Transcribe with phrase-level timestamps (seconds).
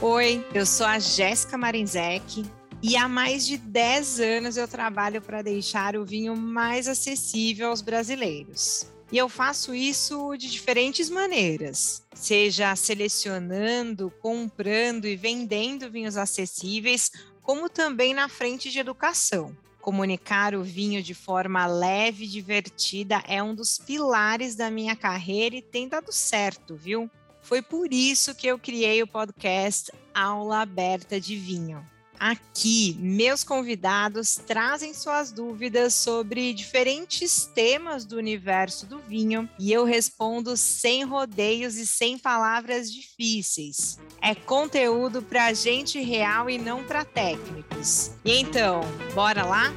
[0.00, 2.44] Oi, eu sou a Jéssica Marinzec
[2.80, 7.82] e há mais de 10 anos eu trabalho para deixar o vinho mais acessível aos
[7.82, 8.86] brasileiros.
[9.10, 17.10] E eu faço isso de diferentes maneiras, seja selecionando, comprando e vendendo vinhos acessíveis,
[17.42, 19.52] como também na frente de educação.
[19.80, 25.56] Comunicar o vinho de forma leve e divertida é um dos pilares da minha carreira
[25.56, 27.10] e tem dado certo, viu?
[27.48, 31.82] Foi por isso que eu criei o podcast Aula Aberta de Vinho.
[32.20, 39.86] Aqui, meus convidados trazem suas dúvidas sobre diferentes temas do universo do vinho e eu
[39.86, 43.98] respondo sem rodeios e sem palavras difíceis.
[44.20, 48.10] É conteúdo para gente real e não para técnicos.
[48.26, 48.82] E então,
[49.14, 49.72] bora lá?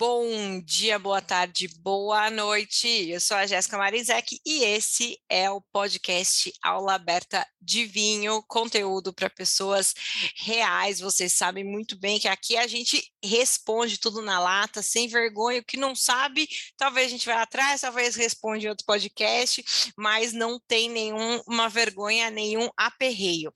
[0.00, 2.88] Bom dia, boa tarde, boa noite.
[2.88, 9.12] Eu sou a Jéssica Marizek e esse é o podcast Aula Aberta de Vinho, conteúdo
[9.12, 9.92] para pessoas
[10.38, 11.00] reais.
[11.00, 15.60] Vocês sabem muito bem que aqui a gente responde tudo na lata, sem vergonha.
[15.60, 16.48] O que não sabe,
[16.78, 19.62] talvez a gente vá atrás, talvez responde em outro podcast,
[19.98, 23.52] mas não tem nenhuma vergonha, nenhum aperreio.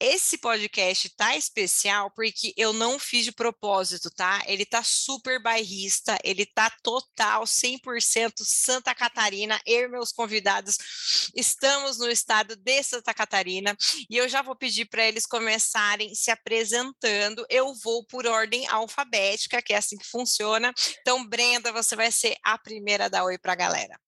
[0.00, 4.40] Esse podcast tá especial porque eu não fiz de propósito, tá?
[4.46, 9.60] Ele tá super bairrista, ele tá total 100% Santa Catarina.
[9.66, 10.78] Eu e meus convidados
[11.34, 13.76] estamos no estado de Santa Catarina
[14.08, 17.44] e eu já vou pedir para eles começarem se apresentando.
[17.50, 20.72] Eu vou por ordem alfabética, que é assim que funciona.
[21.00, 23.98] Então, Brenda, você vai ser a primeira a dar oi para a galera.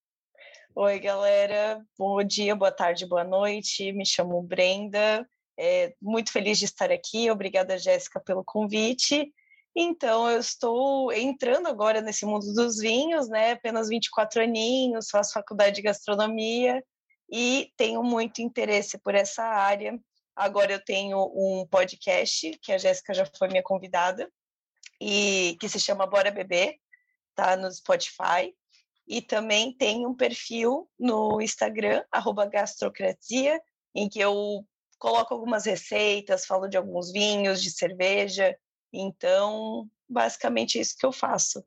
[0.73, 1.85] Oi, galera.
[1.99, 3.93] Bom dia, boa tarde, boa noite.
[3.93, 5.29] Me chamo Brenda.
[5.59, 7.31] É, muito feliz de estar aqui.
[7.31, 9.33] Obrigada, Jéssica, pelo convite.
[9.75, 13.53] Então, eu estou entrando agora nesse mundo dos vinhos, né?
[13.53, 16.83] Apenas 24 aninhos, faço faculdade de gastronomia
[17.31, 19.99] e tenho muito interesse por essa área.
[20.35, 24.29] Agora eu tenho um podcast, que a Jéssica já foi minha convidada,
[25.01, 26.77] e que se chama Bora Beber,
[27.35, 28.55] tá no Spotify.
[29.07, 33.61] E também tem um perfil no Instagram, arroba gastrocracia,
[33.95, 34.65] em que eu
[35.01, 38.57] coloco algumas receitas, falo de alguns vinhos, de cerveja.
[38.93, 41.65] Então, basicamente é isso que eu faço.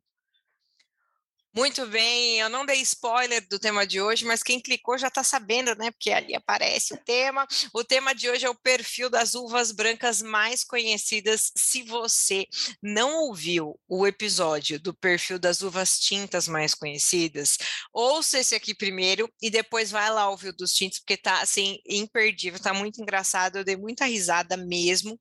[1.55, 5.23] Muito bem, eu não dei spoiler do tema de hoje, mas quem clicou já está
[5.23, 5.91] sabendo, né?
[5.91, 7.47] Porque ali aparece o tema.
[7.71, 11.51] O tema de hoje é o perfil das uvas brancas mais conhecidas.
[11.55, 12.47] Se você
[12.81, 17.55] não ouviu o episódio do perfil das uvas tintas mais conhecidas,
[17.93, 21.77] ouça esse aqui primeiro e depois vai lá ouvir o dos tintos, porque tá assim
[21.87, 23.57] imperdível, tá muito engraçado.
[23.59, 25.15] Eu dei muita risada mesmo.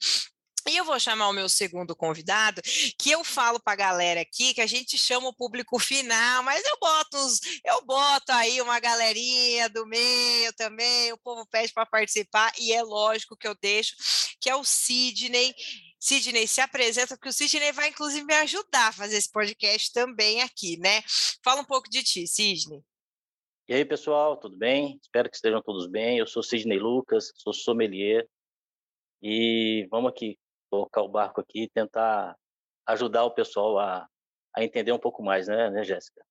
[0.69, 2.63] E eu vou chamar o meu segundo convidado,
[2.97, 6.65] que eu falo para a galera aqui que a gente chama o público final, mas
[6.65, 11.85] eu boto uns, eu boto aí uma galerinha do meio também, o povo pede para
[11.85, 13.97] participar e é lógico que eu deixo,
[14.41, 15.55] que é o Sidney.
[15.99, 20.43] Sidney, se apresenta, porque o Sidney vai inclusive me ajudar a fazer esse podcast também
[20.43, 21.03] aqui, né?
[21.45, 22.83] Fala um pouco de ti, Sidney.
[23.69, 24.99] E aí, pessoal, tudo bem?
[25.01, 26.19] Espero que estejam todos bem.
[26.19, 28.29] Eu sou Sidney Lucas, sou sommelier
[29.23, 30.37] e vamos aqui
[30.73, 32.35] tocar o barco aqui e tentar
[32.87, 34.09] ajudar o pessoal a,
[34.57, 36.25] a entender um pouco mais, né, né Jéssica?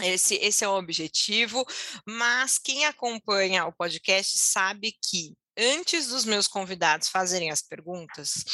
[0.00, 1.64] Esse, esse é o objetivo,
[2.06, 8.44] mas quem acompanha o podcast sabe que antes dos meus convidados fazerem as perguntas,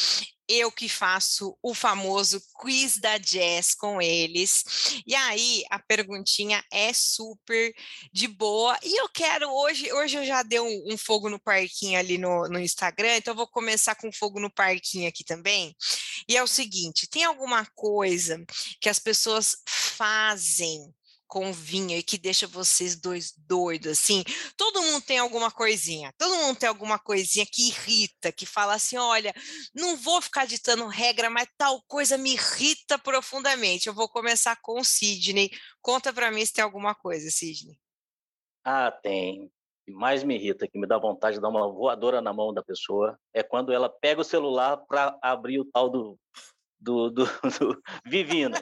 [0.48, 4.64] eu que faço o famoso quiz da Jazz com eles.
[5.06, 7.72] E aí a perguntinha é super
[8.12, 8.78] de boa.
[8.82, 12.48] E eu quero hoje, hoje eu já dei um, um fogo no parquinho ali no,
[12.48, 15.74] no Instagram, então eu vou começar com fogo no parquinho aqui também.
[16.28, 18.44] E é o seguinte: tem alguma coisa
[18.80, 20.92] que as pessoas fazem
[21.32, 24.22] com vinho e que deixa vocês dois doidos, assim.
[24.54, 28.98] Todo mundo tem alguma coisinha, todo mundo tem alguma coisinha que irrita, que fala assim:
[28.98, 29.32] olha,
[29.74, 33.88] não vou ficar ditando regra, mas tal coisa me irrita profundamente.
[33.88, 35.50] Eu vou começar com o Sidney.
[35.80, 37.78] Conta para mim se tem alguma coisa, Sidney.
[38.62, 39.46] Ah, tem.
[39.46, 39.50] O
[39.86, 42.62] que mais me irrita, que me dá vontade de dar uma voadora na mão da
[42.62, 46.18] pessoa, é quando ela pega o celular para abrir o tal do,
[46.78, 47.24] do, do,
[47.58, 48.58] do Vivino.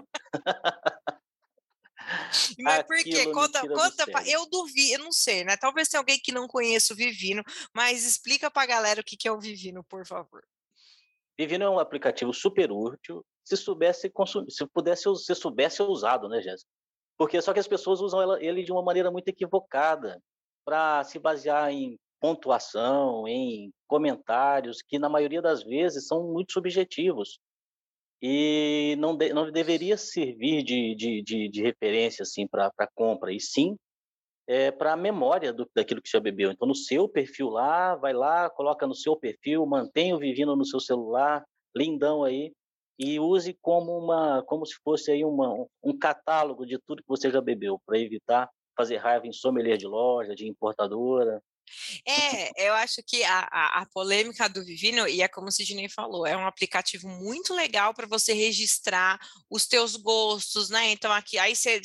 [2.59, 3.33] Mas por quê?
[3.33, 5.57] Conta, conta pra, eu duvido, eu não sei, né?
[5.57, 7.43] Talvez tenha alguém que não conheça o Vivino,
[7.75, 10.45] mas explica para a galera o que, que é o Vivino, por favor.
[11.39, 16.41] Vivino é um aplicativo super útil, se soubesse consumir, se pudesse, se soubesse usado, né,
[16.43, 16.71] Jéssica?
[17.17, 20.21] Porque só que as pessoas usam ele de uma maneira muito equivocada
[20.65, 27.41] para se basear em pontuação, em comentários que na maioria das vezes são muito subjetivos.
[28.23, 33.41] E não, de, não deveria servir de, de, de, de referência assim para compra, e
[33.41, 33.77] sim
[34.47, 36.51] é, para a memória do, daquilo que você bebeu.
[36.51, 40.67] Então, no seu perfil lá, vai lá, coloca no seu perfil, mantenha o Vivino no
[40.67, 41.45] seu celular,
[41.75, 42.53] lindão aí,
[42.99, 47.31] e use como uma, como se fosse aí uma, um catálogo de tudo que você
[47.31, 51.41] já bebeu, para evitar fazer raiva em sommelier de loja, de importadora,
[52.07, 55.89] é, eu acho que a, a, a, polêmica do Vivino, e é como o Sidney
[55.89, 59.19] falou, é um aplicativo muito legal para você registrar
[59.49, 60.91] os teus gostos, né?
[60.91, 61.81] Então, aqui, aí você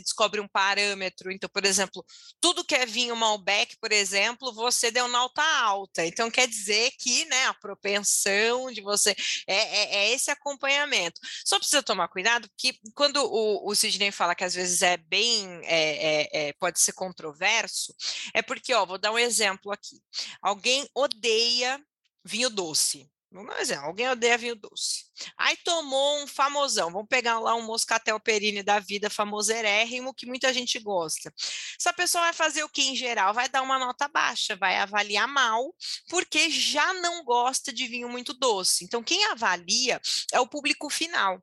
[0.00, 1.30] descobre um parâmetro.
[1.32, 2.04] Então, por exemplo,
[2.40, 6.04] tudo que é vinho Malbec, por exemplo, você deu nota alta.
[6.04, 9.14] Então, quer dizer que, né, a propensão de você
[9.46, 11.20] é, é, é esse acompanhamento.
[11.44, 15.46] Só precisa tomar cuidado, porque quando o, o Sidney fala que às vezes é bem,
[15.64, 17.94] é, é, é pode ser controverso,
[18.34, 20.00] é porque, ó, vou dar um exemplo aqui.
[20.42, 21.80] Alguém odeia
[22.24, 23.10] vinho doce.
[23.32, 23.86] Vamos dar exemplo.
[23.86, 25.04] Alguém odeia vinho doce.
[25.36, 26.90] Aí tomou um famosão.
[26.90, 31.32] Vamos pegar lá um moscatel perine da vida, famoserérrimo, que muita gente gosta.
[31.78, 33.32] Essa pessoa vai fazer o que em geral?
[33.32, 35.72] Vai dar uma nota baixa, vai avaliar mal,
[36.08, 38.84] porque já não gosta de vinho muito doce.
[38.84, 40.00] Então, quem avalia
[40.32, 41.40] é o público final.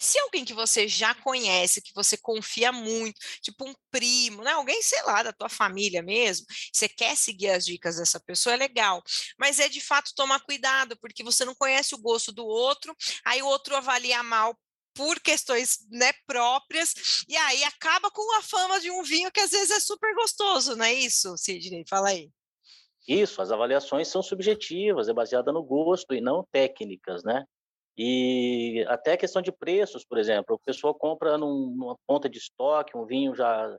[0.00, 4.52] Se alguém que você já conhece, que você confia muito, tipo um primo, né?
[4.52, 8.56] Alguém, sei lá, da tua família mesmo, você quer seguir as dicas dessa pessoa, é
[8.56, 9.02] legal.
[9.38, 13.42] Mas é de fato tomar cuidado, porque você não conhece o gosto do outro, aí
[13.42, 14.56] o outro avalia mal
[14.94, 19.50] por questões né, próprias, e aí acaba com a fama de um vinho que às
[19.50, 21.84] vezes é super gostoso, não é isso, Sidney?
[21.88, 22.30] Fala aí.
[23.06, 27.44] Isso, as avaliações são subjetivas, é baseada no gosto e não técnicas, né?
[28.02, 32.38] E até a questão de preços, por exemplo, a pessoa compra num, numa ponta de
[32.38, 33.76] estoque um vinho já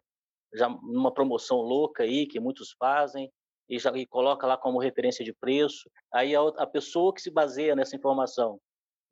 [0.54, 3.32] já numa promoção louca aí que muitos fazem
[3.68, 5.90] e já e coloca lá como referência de preço.
[6.14, 8.60] Aí a, a pessoa que se baseia nessa informação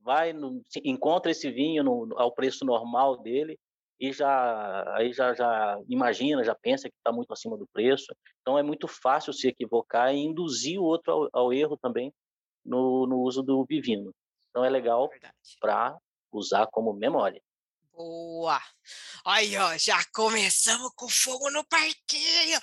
[0.02, 3.58] vai no, encontra esse vinho no, ao preço normal dele
[4.00, 8.14] e já aí já, já imagina, já pensa que está muito acima do preço.
[8.42, 12.14] Então é muito fácil se equivocar e induzir o outro ao, ao erro também
[12.64, 14.14] no, no uso do bivino.
[14.50, 15.10] Então é legal
[15.60, 15.98] para
[16.32, 17.42] usar como memória.
[17.92, 18.62] Boa!
[19.26, 22.60] Aí, ó, já começamos com fogo no parquinho.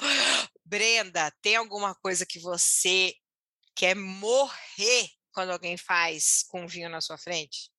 [0.64, 3.14] Brenda, tem alguma coisa que você
[3.74, 7.70] quer morrer quando alguém faz com vinho na sua frente?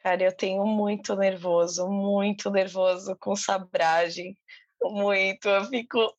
[0.00, 4.38] Cara, eu tenho muito nervoso, muito nervoso com sabragem.
[4.80, 6.14] Muito, eu fico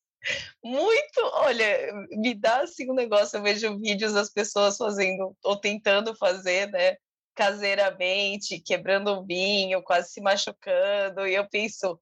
[0.64, 6.16] muito, olha, me dá assim um negócio, eu vejo vídeos das pessoas fazendo, ou tentando
[6.16, 6.98] fazer, né,
[7.36, 12.00] caseiramente, quebrando o vinho, quase se machucando, e eu penso,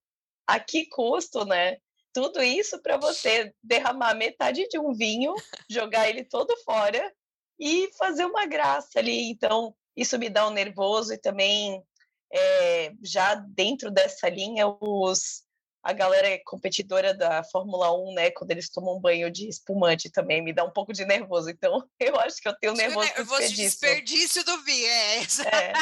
[0.48, 1.78] a que custo, né?
[2.14, 5.34] Tudo isso para você derramar metade de um vinho,
[5.68, 7.12] jogar ele todo fora
[7.60, 9.32] e fazer uma graça ali.
[9.32, 11.84] Então, isso me dá um nervoso e também
[12.32, 15.44] é, já dentro dessa linha, os
[15.84, 20.42] a galera é competidora da Fórmula 1, né, quando eles tomam banho de espumante também,
[20.42, 21.50] me dá um pouco de nervoso.
[21.50, 23.64] Então, eu acho que eu tenho nervoso com desperdício.
[23.64, 25.44] desperdício do vinho, é essa.
[25.44, 25.74] É.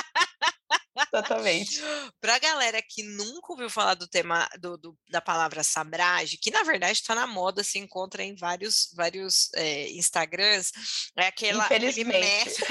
[1.14, 1.82] Exatamente.
[2.20, 6.52] Para a galera que nunca ouviu falar do tema do, do da palavra sabrage, que
[6.52, 10.72] na verdade está na moda, se encontra em vários vários é, Instagrams,
[11.18, 12.66] é aquela aquele método,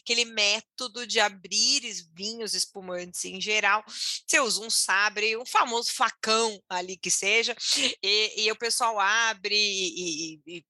[0.00, 1.82] aquele método de abrir
[2.14, 3.84] vinhos espumantes em geral.
[3.86, 7.56] Você usa um sabre, um famoso facão ali que seja,
[8.02, 10.64] e, e o pessoal abre e, e, e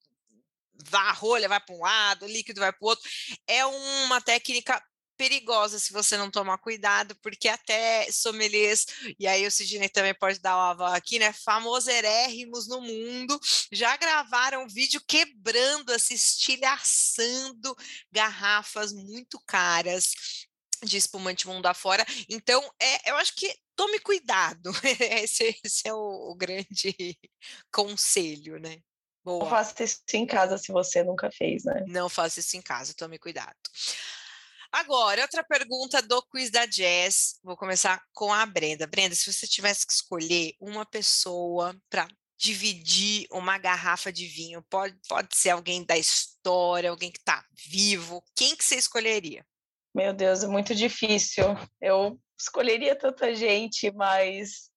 [0.93, 3.09] a rolha vai para um lado, o líquido vai para o outro.
[3.47, 4.83] É uma técnica
[5.17, 8.87] perigosa se você não tomar cuidado, porque até sommeliers,
[9.19, 11.33] e aí o Sidney também pode dar uma aval aqui, né?
[11.33, 13.39] Famoserérrimos no mundo,
[13.73, 17.75] já gravaram vídeo quebrando, assim, estilhaçando
[18.13, 20.13] garrafas muito caras
[20.83, 22.05] de espumante mundo afora.
[22.29, 24.71] Então, é, eu acho que tome cuidado.
[25.23, 27.19] Esse, esse é o, o, grande
[27.71, 28.79] conselho, né?
[29.25, 29.45] Boa.
[29.45, 31.85] Não faça isso em casa se você nunca fez, né?
[31.89, 33.57] Não faça isso em casa, tome cuidado.
[34.77, 37.41] Agora, outra pergunta do quiz da Jazz.
[37.43, 38.87] Vou começar com a Brenda.
[38.87, 42.07] Brenda, se você tivesse que escolher uma pessoa para
[42.37, 48.23] dividir uma garrafa de vinho, pode, pode ser alguém da história, alguém que está vivo,
[48.35, 49.47] quem que você escolheria?
[49.95, 51.45] Meu Deus, é muito difícil.
[51.81, 54.71] Eu escolheria tanta gente, mas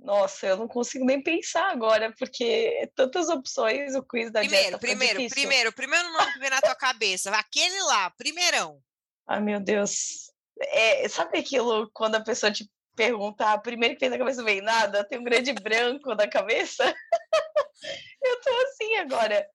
[0.00, 4.70] nossa, eu não consigo nem pensar agora, porque é tantas opções o quiz da primeiro,
[4.70, 5.42] Jess primeiro, difícil.
[5.42, 8.82] primeiro, primeiro nome que vem na tua cabeça, aquele lá, primeirão.
[9.26, 10.30] Ai, meu Deus.
[10.58, 14.44] É, sabe aquilo quando a pessoa te pergunta, ah, primeiro que fez na cabeça não
[14.44, 16.84] vem nada, tem um grande branco na cabeça?
[18.22, 19.48] eu tô assim agora.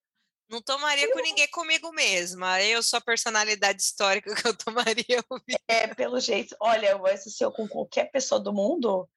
[0.50, 1.14] Não tomaria eu...
[1.14, 2.62] com ninguém comigo mesma.
[2.62, 5.24] Eu sou a personalidade histórica que eu tomaria.
[5.68, 6.56] É, pelo jeito.
[6.60, 9.08] Olha, eu associou com qualquer pessoa do mundo.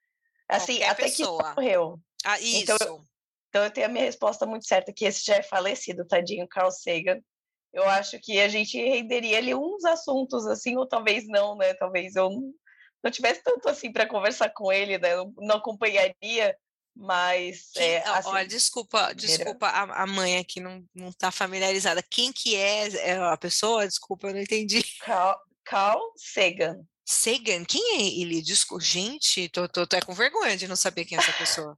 [0.46, 1.42] Assim, qualquer até pessoa.
[1.42, 2.00] que morreu.
[2.24, 2.62] Ah, isso.
[2.62, 3.06] Então,
[3.48, 6.70] então eu tenho a minha resposta muito certa, que esse já é falecido, tadinho, Carl
[6.70, 7.20] Sagan.
[7.72, 11.72] Eu acho que a gente renderia ali uns assuntos, assim, ou talvez não, né?
[11.74, 12.30] Talvez eu
[13.02, 15.14] não tivesse tanto assim para conversar com ele, né?
[15.14, 16.56] Eu não acompanharia,
[16.94, 22.02] mas Quem, é, assim, olha, desculpa, desculpa a, a, mãe aqui não não está familiarizada.
[22.02, 23.88] Quem que é, é a pessoa?
[23.88, 24.82] Desculpa, eu não entendi.
[25.00, 26.84] Carl, Carl Sagan.
[27.04, 28.42] Sagan, quem é ele?
[28.42, 31.76] Desculpa, gente, tô, tô, tô é com vergonha de não saber quem é essa pessoa.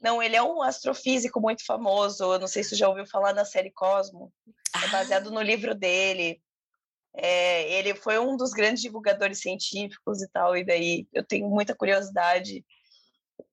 [0.00, 2.34] Não, ele é um astrofísico muito famoso.
[2.34, 4.32] Eu não sei se você já ouviu falar na série Cosmo.
[4.46, 4.88] É ah.
[4.88, 6.40] baseado no livro dele.
[7.14, 10.56] É, ele foi um dos grandes divulgadores científicos e tal.
[10.56, 12.64] E daí eu tenho muita curiosidade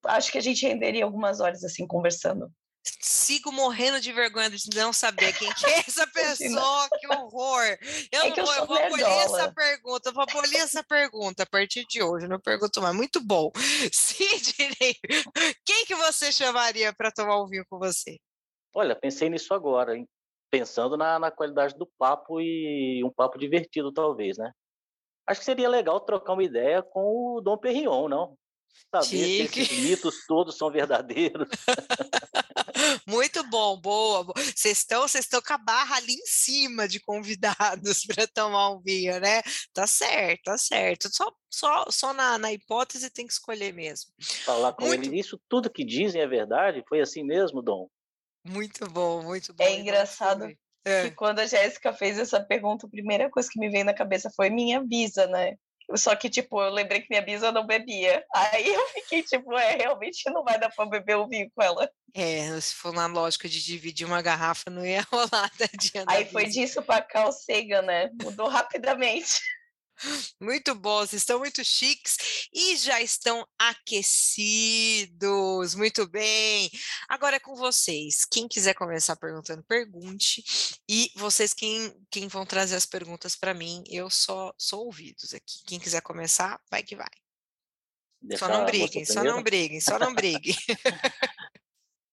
[0.06, 2.52] acho que a gente renderia algumas horas assim conversando.
[3.00, 7.64] Sigo morrendo de vergonha de não saber quem que é essa pessoa, que horror.
[8.12, 11.44] Eu, é não vou, eu, eu vou abolir essa pergunta, eu vou abolir essa pergunta
[11.44, 12.96] a partir de hoje, não pergunto mais.
[12.96, 13.52] Muito bom.
[13.92, 14.96] Sidney,
[15.66, 18.20] quem que você chamaria para tomar um vinho com você?
[18.76, 20.08] Olha, pensei nisso agora, hein?
[20.54, 24.52] pensando na, na qualidade do papo e um papo divertido, talvez, né?
[25.26, 28.38] Acho que seria legal trocar uma ideia com o Dom Perignon, não?
[28.94, 31.50] Saber que esses mitos todos são verdadeiros.
[33.08, 34.24] Muito bom, boa.
[34.24, 38.82] Vocês estão, vocês estão com a barra ali em cima de convidados para tomar um
[38.82, 39.42] vinho, né?
[39.74, 41.10] Tá certo, tá certo.
[41.14, 44.12] Só, só, só na, na hipótese tem que escolher mesmo.
[44.46, 45.06] Falar com muito...
[45.06, 46.84] ele, isso tudo que dizem é verdade?
[46.88, 47.88] Foi assim mesmo, Dom?
[48.46, 49.64] Muito bom, muito bom.
[49.64, 50.46] É engraçado
[50.86, 51.04] é.
[51.04, 54.30] que quando a Jéssica fez essa pergunta, a primeira coisa que me veio na cabeça
[54.36, 55.56] foi minha visa, né?
[55.96, 58.24] Só que, tipo, eu lembrei que minha bisa não bebia.
[58.34, 61.90] Aí eu fiquei, tipo, é, realmente não vai dar pra beber o vinho com ela.
[62.14, 66.06] É, se for na lógica de dividir uma garrafa, não ia rolar, tadinha.
[66.08, 68.10] Aí foi disso pra calcega, né?
[68.22, 69.42] Mudou rapidamente.
[70.40, 75.06] Muito bom, vocês estão muito chiques e já estão aquecidos.
[75.76, 76.70] Muito bem.
[77.08, 78.26] Agora é com vocês.
[78.26, 80.44] Quem quiser começar perguntando, pergunte.
[80.88, 85.64] E vocês, quem, quem vão trazer as perguntas para mim, eu só sou ouvidos aqui.
[85.66, 87.10] Quem quiser começar, vai que vai.
[88.22, 90.56] Deixa só não briguem, só não briguem, só não briguem.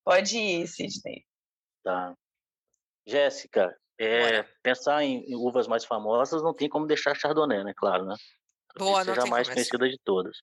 [0.05, 1.25] Pode ir, Sidney.
[1.85, 2.17] Tá.
[3.07, 7.75] Jéssica, é, pensar em, em, uvas mais famosas não tem como deixar Chardonnay, né?
[7.77, 8.17] Claro, né?
[8.79, 10.39] Boa, não seja a mais conhecida de todas.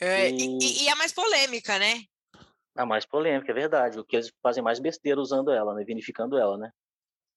[0.00, 0.58] É, e...
[0.58, 2.02] E, e, a mais polêmica, né?
[2.76, 4.00] A mais polêmica, é verdade.
[4.00, 5.84] O que eles fazem mais besteira usando ela, né?
[5.84, 6.70] Vinificando ela, né?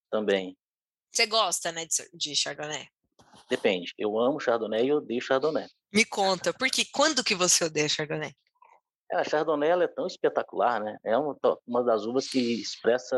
[0.10, 0.58] Também.
[1.12, 2.88] Você gosta, né, de, de Chardonnay?
[3.48, 3.94] Depende.
[3.98, 5.68] Eu amo Chardonnay e odeio Chardonnay.
[5.94, 8.34] Me conta, porque quando que você odeia Chardonnay?
[9.12, 10.98] É, a Chardonnay é tão espetacular, né?
[11.04, 11.36] É uma,
[11.66, 13.18] uma das uvas que expressa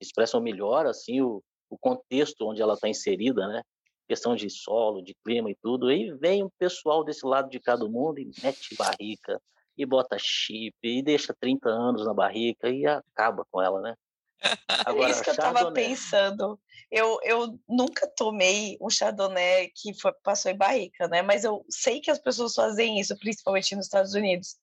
[0.00, 3.62] expressam melhor assim o, o contexto onde ela está inserida, né?
[4.06, 5.88] Questão de solo, de clima e tudo.
[5.88, 9.40] Aí vem um pessoal desse lado de cada mundo e mete barrica
[9.76, 13.94] e bota chip e deixa 30 anos na barrica e acaba com ela, né?
[14.86, 16.60] Agora, é isso que eu estava pensando.
[16.90, 21.22] Eu, eu nunca tomei um chardonnay que foi, passou em barrica, né?
[21.22, 24.56] Mas eu sei que as pessoas fazem isso, principalmente nos Estados Unidos.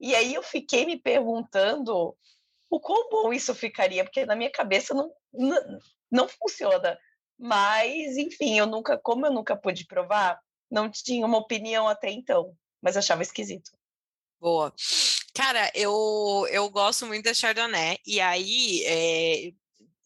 [0.00, 2.16] E aí eu fiquei me perguntando
[2.70, 5.78] o quão bom isso ficaria, porque na minha cabeça não, não,
[6.10, 6.98] não funciona.
[7.38, 10.40] Mas, enfim, eu nunca, como eu nunca pude provar,
[10.70, 13.70] não tinha uma opinião até então, mas achava esquisito.
[14.38, 14.72] Boa.
[15.34, 19.52] Cara, eu, eu gosto muito da Chardonnay, e aí é,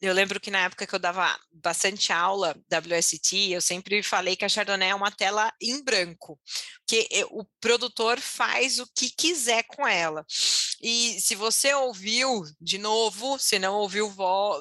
[0.07, 4.45] eu lembro que na época que eu dava bastante aula WST, eu sempre falei que
[4.45, 6.39] a Chardonnay é uma tela em branco,
[6.87, 10.25] que o produtor faz o que quiser com ela.
[10.83, 14.11] E se você ouviu de novo, se não ouviu,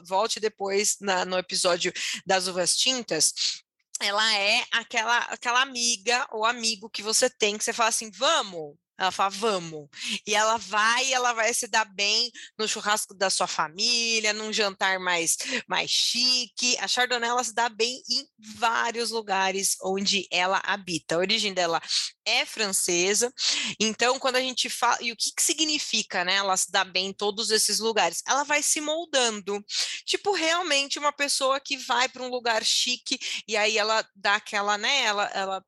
[0.05, 1.91] volte depois na, no episódio
[2.25, 3.63] das uvas tintas
[4.01, 8.75] ela é aquela aquela amiga ou amigo que você tem que você fala assim, vamos,
[9.03, 9.89] ela fala, vamos.
[10.25, 14.99] E ela vai, ela vai se dar bem no churrasco da sua família, num jantar
[14.99, 16.77] mais, mais chique.
[16.79, 21.15] A Chardonnay ela se dá bem em vários lugares onde ela habita.
[21.15, 21.81] A origem dela
[22.25, 23.33] é francesa.
[23.79, 24.97] Então, quando a gente fala.
[25.01, 26.35] E o que, que significa, né?
[26.35, 28.21] Ela se dá bem em todos esses lugares?
[28.27, 29.63] Ela vai se moldando.
[30.05, 34.77] Tipo, realmente uma pessoa que vai para um lugar chique e aí ela dá aquela,
[34.77, 35.03] né?
[35.03, 35.65] Ela, ela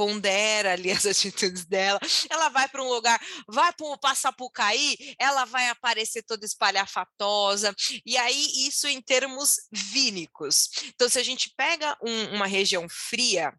[0.00, 2.00] pondera ali as atitudes dela.
[2.30, 7.74] Ela vai para um lugar, vai para o Passapucaí, ela vai aparecer toda espalhafatosa.
[8.06, 10.70] E aí, isso em termos vínicos.
[10.94, 13.52] Então, se a gente pega um, uma região fria,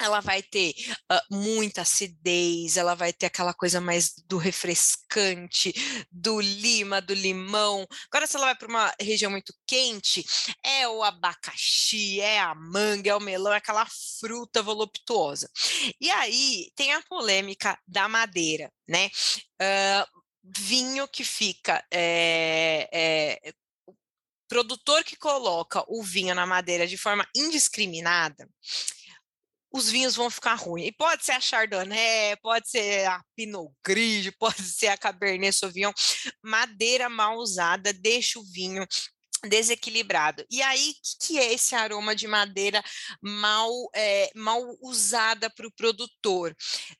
[0.00, 0.74] ela vai ter
[1.10, 5.72] uh, muita acidez, ela vai ter aquela coisa mais do refrescante,
[6.10, 7.86] do lima, do limão.
[8.10, 10.24] Agora, se ela vai para uma região muito quente,
[10.62, 13.86] é o abacaxi, é a manga, é o melão, é aquela
[14.20, 15.50] fruta voluptuosa.
[16.00, 19.10] E aí tem a polêmica da madeira, né?
[19.60, 20.16] Uh,
[20.58, 23.52] vinho que fica é, é,
[24.48, 28.48] produtor que coloca o vinho na madeira de forma indiscriminada,
[29.76, 30.88] os vinhos vão ficar ruins.
[30.88, 35.92] E pode ser a Chardonnay, pode ser a Pinot Gris, pode ser a Cabernet Sauvignon.
[36.42, 38.86] Madeira mal usada deixa o vinho
[39.48, 40.44] desequilibrado.
[40.50, 42.82] E aí, o que, que, é esse aroma de madeira
[43.20, 46.54] mal, é, mal usada para o produtor?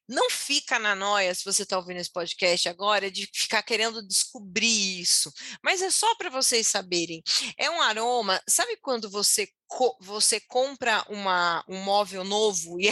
[0.08, 5.00] Não fica na noia, se você está ouvindo esse podcast agora, de ficar querendo descobrir
[5.00, 7.22] isso, mas é só para vocês saberem.
[7.58, 9.48] É um aroma, sabe quando você,
[10.00, 12.88] você compra uma, um móvel novo e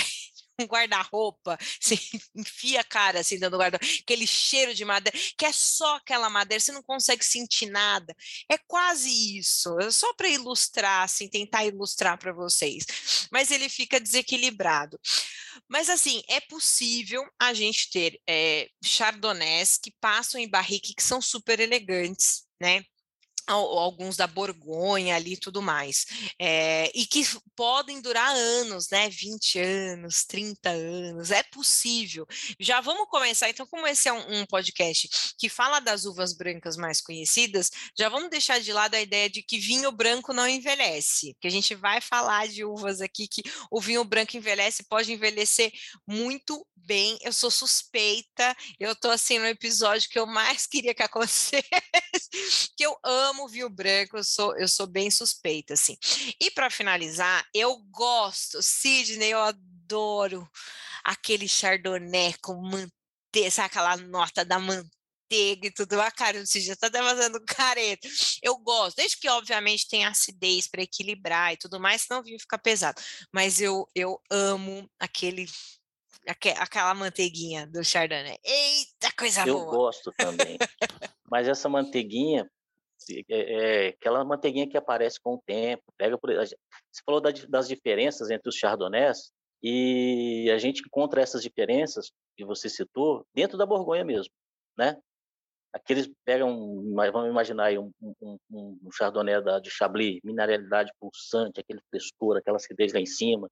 [0.63, 1.99] guarda-roupa, você
[2.35, 6.61] enfia a cara assim dando guarda aquele cheiro de madeira, que é só aquela madeira,
[6.61, 8.15] você não consegue sentir nada.
[8.49, 12.85] É quase isso, é só para ilustrar, assim, tentar ilustrar para vocês.
[13.31, 14.99] Mas ele fica desequilibrado.
[15.69, 21.21] Mas assim, é possível a gente ter é, chardonnays que passam em barrique que são
[21.21, 22.85] super elegantes, né?
[23.47, 26.07] Alguns da Borgonha ali e tudo mais,
[26.39, 27.25] é, e que
[27.55, 32.27] podem durar anos, né, 20 anos, 30 anos, é possível.
[32.59, 36.77] Já vamos começar, então, como esse é um, um, podcast que fala das uvas brancas
[36.77, 41.37] mais conhecidas, já vamos deixar de lado a ideia de que vinho branco não envelhece,
[41.41, 45.73] que a gente vai falar de uvas aqui que o vinho branco envelhece, pode envelhecer
[46.07, 51.03] muito bem, eu sou suspeita, eu tô assim no episódio que eu mais queria que
[51.03, 51.63] acontecesse,
[52.77, 55.97] que eu amo amo vinho branco, eu sou, eu sou bem suspeita, assim.
[56.41, 60.49] E para finalizar, eu gosto, Sidney, eu adoro
[61.03, 66.01] aquele chardonnay com manteiga, sabe aquela nota da manteiga e tudo.
[66.01, 68.09] A cara do Sidney tá até fazendo careta.
[68.43, 72.41] Eu gosto, desde que, obviamente, tem acidez para equilibrar e tudo mais, senão o vinho
[72.41, 73.01] fica pesado.
[73.33, 75.47] Mas eu, eu amo aquele
[76.27, 78.39] aquela manteiguinha do Chardonnay.
[78.43, 79.67] Eita, coisa eu boa!
[79.67, 80.57] Eu gosto também.
[81.31, 82.49] Mas essa manteiguinha,
[83.11, 85.83] é, é, aquela manteiguinha que aparece com o tempo.
[85.97, 86.57] Pega por, você
[87.05, 92.69] falou da, das diferenças entre os chardonnays e a gente encontra essas diferenças que você
[92.69, 94.33] citou dentro da Borgonha mesmo,
[94.77, 94.97] né?
[95.73, 101.81] Aqueles pegam, vamos imaginar aí um, um, um chardonnay da, de Chablis, mineralidade pulsante, aquele
[101.91, 103.49] frescor, aquela acidez lá em cima.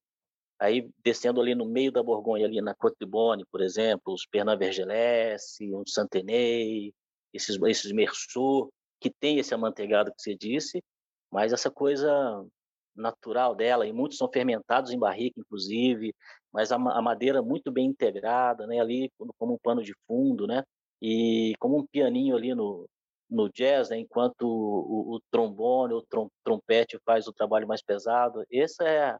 [0.61, 4.25] Aí descendo ali no meio da Borgonha, ali na Côte de Bonne, por exemplo, os
[4.25, 6.93] Pernod Vergelès, um Santenay,
[7.33, 8.71] esses, esses Meursault,
[9.03, 10.83] que tem esse amanteigado que você disse,
[11.31, 12.47] mas essa coisa
[12.95, 16.15] natural dela, e muitos são fermentados em barrica, inclusive,
[16.53, 20.62] mas a, a madeira muito bem integrada, né, ali como um pano de fundo, né,
[21.01, 22.87] e como um pianinho ali no,
[23.29, 28.45] no jazz, né, enquanto o, o, trombone, o trom, trompete faz o trabalho mais pesado,
[28.53, 29.17] essa é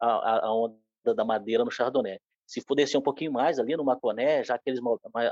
[0.00, 0.76] a, a, onda
[1.16, 2.18] da madeira no chardonnay.
[2.46, 4.80] Se descer um pouquinho mais ali no maconé, já aqueles,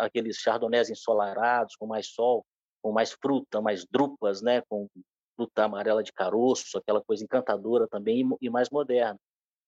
[0.00, 2.42] aqueles chardonnays ensolarados, com mais sol,
[2.82, 4.88] com mais fruta, mais drupas, né, com
[5.36, 9.18] fruta amarela de caroço, aquela coisa encantadora também e mais moderna.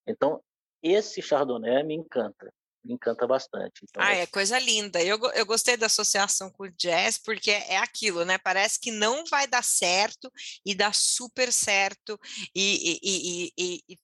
[0.06, 0.42] Então,
[0.82, 2.52] esse Chardonnay me encanta,
[2.84, 3.80] me encanta bastante.
[3.82, 5.02] Então, ah, é coisa linda.
[5.02, 8.36] Eu, eu gostei da associação com o jazz, porque é aquilo, né?
[8.36, 10.30] Parece que não vai dar certo
[10.64, 12.20] e dá super certo
[12.54, 13.98] e, e, e, e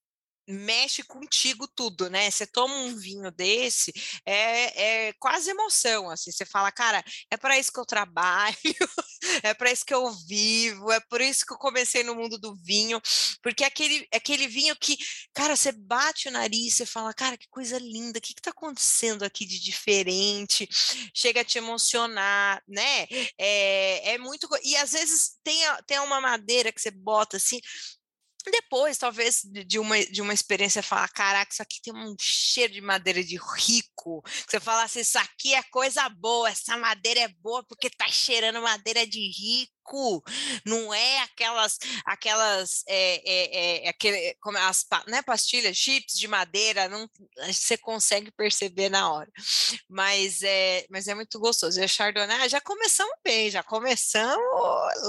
[0.50, 2.30] mexe contigo tudo, né?
[2.30, 3.92] Você toma um vinho desse,
[4.24, 8.56] é, é quase emoção, assim, você fala, cara, é para isso que eu trabalho,
[9.42, 12.54] é para isso que eu vivo, é por isso que eu comecei no mundo do
[12.56, 13.00] vinho,
[13.42, 14.96] porque é aquele, é aquele vinho que,
[15.32, 19.22] cara, você bate o nariz, você fala, cara, que coisa linda, o que está acontecendo
[19.22, 20.68] aqui de diferente,
[21.14, 23.06] chega a te emocionar, né?
[23.38, 27.60] É, é muito, e às vezes tem, tem uma madeira que você bota assim,
[28.50, 32.80] depois, talvez, de uma, de uma experiência, falar: caraca, isso aqui tem um cheiro de
[32.80, 34.22] madeira de rico.
[34.48, 38.62] Você fala assim: isso aqui é coisa boa, essa madeira é boa porque tá cheirando
[38.62, 39.79] madeira de rico
[40.64, 46.88] não é aquelas, aquelas, é, é, é, aquele, como as né, pastilhas, chips de madeira,
[46.88, 47.08] não,
[47.46, 49.30] você consegue perceber na hora.
[49.88, 51.80] Mas é, mas é muito gostoso.
[51.80, 54.40] E a Chardonnay, já começamos bem, já começamos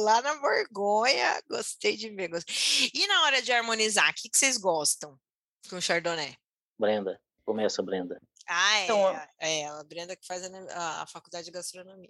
[0.04, 2.30] lá na Borgonha, gostei de ver.
[2.30, 2.92] Gostei.
[2.94, 5.18] E na hora de harmonizar, o que, que vocês gostam
[5.70, 6.36] com Chardonnay?
[6.80, 8.20] Brenda, começa, Brenda.
[8.48, 12.10] Ah, é, então, é, a Brenda que faz a, a faculdade de gastronomia.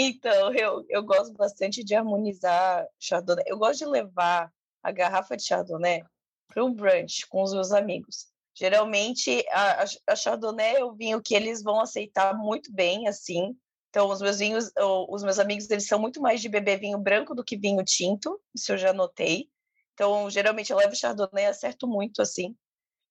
[0.00, 3.44] Então, eu, eu gosto bastante de harmonizar Chardonnay.
[3.48, 4.48] Eu gosto de levar
[4.80, 6.04] a garrafa de Chardonnay
[6.46, 8.28] para um brunch com os meus amigos.
[8.54, 13.56] Geralmente, a, a Chardonnay é o vinho que eles vão aceitar muito bem, assim.
[13.90, 14.70] Então, os meus vinhos,
[15.08, 18.40] os meus amigos, eles são muito mais de beber vinho branco do que vinho tinto,
[18.54, 19.48] isso eu já notei.
[19.94, 22.54] Então, geralmente, eu levo Chardonnay, acerto muito, assim.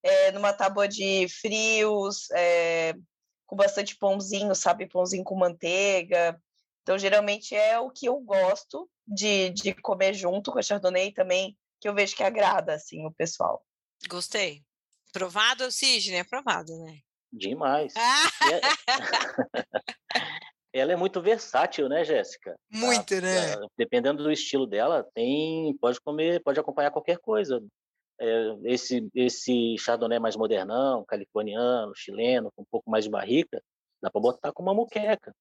[0.01, 2.93] É, numa tábua de frios, é,
[3.45, 4.87] com bastante pãozinho, sabe?
[4.87, 6.41] Pãozinho com manteiga.
[6.87, 11.53] Então, geralmente, é o que eu gosto de, de comer junto com a Chardonnay também,
[11.81, 13.61] que eu vejo que agrada, assim, o pessoal.
[14.07, 14.63] Gostei.
[15.11, 16.19] Provado, Sidney?
[16.19, 16.99] É provado, né?
[17.29, 17.93] Demais.
[17.97, 18.29] Ah!
[20.71, 22.55] ela é muito versátil, né, Jéssica?
[22.71, 23.53] Muito, a, né?
[23.55, 27.61] A, dependendo do estilo dela, tem pode comer, pode acompanhar qualquer coisa.
[28.17, 33.61] É, esse esse chardonnay mais modernão, californiano, chileno, com um pouco mais de barrica,
[34.01, 35.33] dá para botar com uma muqueca.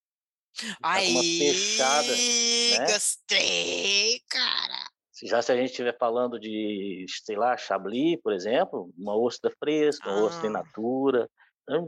[0.83, 2.93] Aí, fechada, né?
[2.93, 4.91] gostei, cara.
[5.23, 10.11] Já se a gente estiver falando de, sei lá, Chablis, por exemplo, uma ostra fresca,
[10.11, 10.25] uma ah.
[10.25, 11.29] ostra in natura,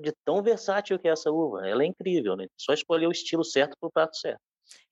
[0.01, 1.67] de tão versátil que é essa uva.
[1.67, 2.47] Ela é incrível, né?
[2.57, 4.41] Só escolher o estilo certo para o prato certo.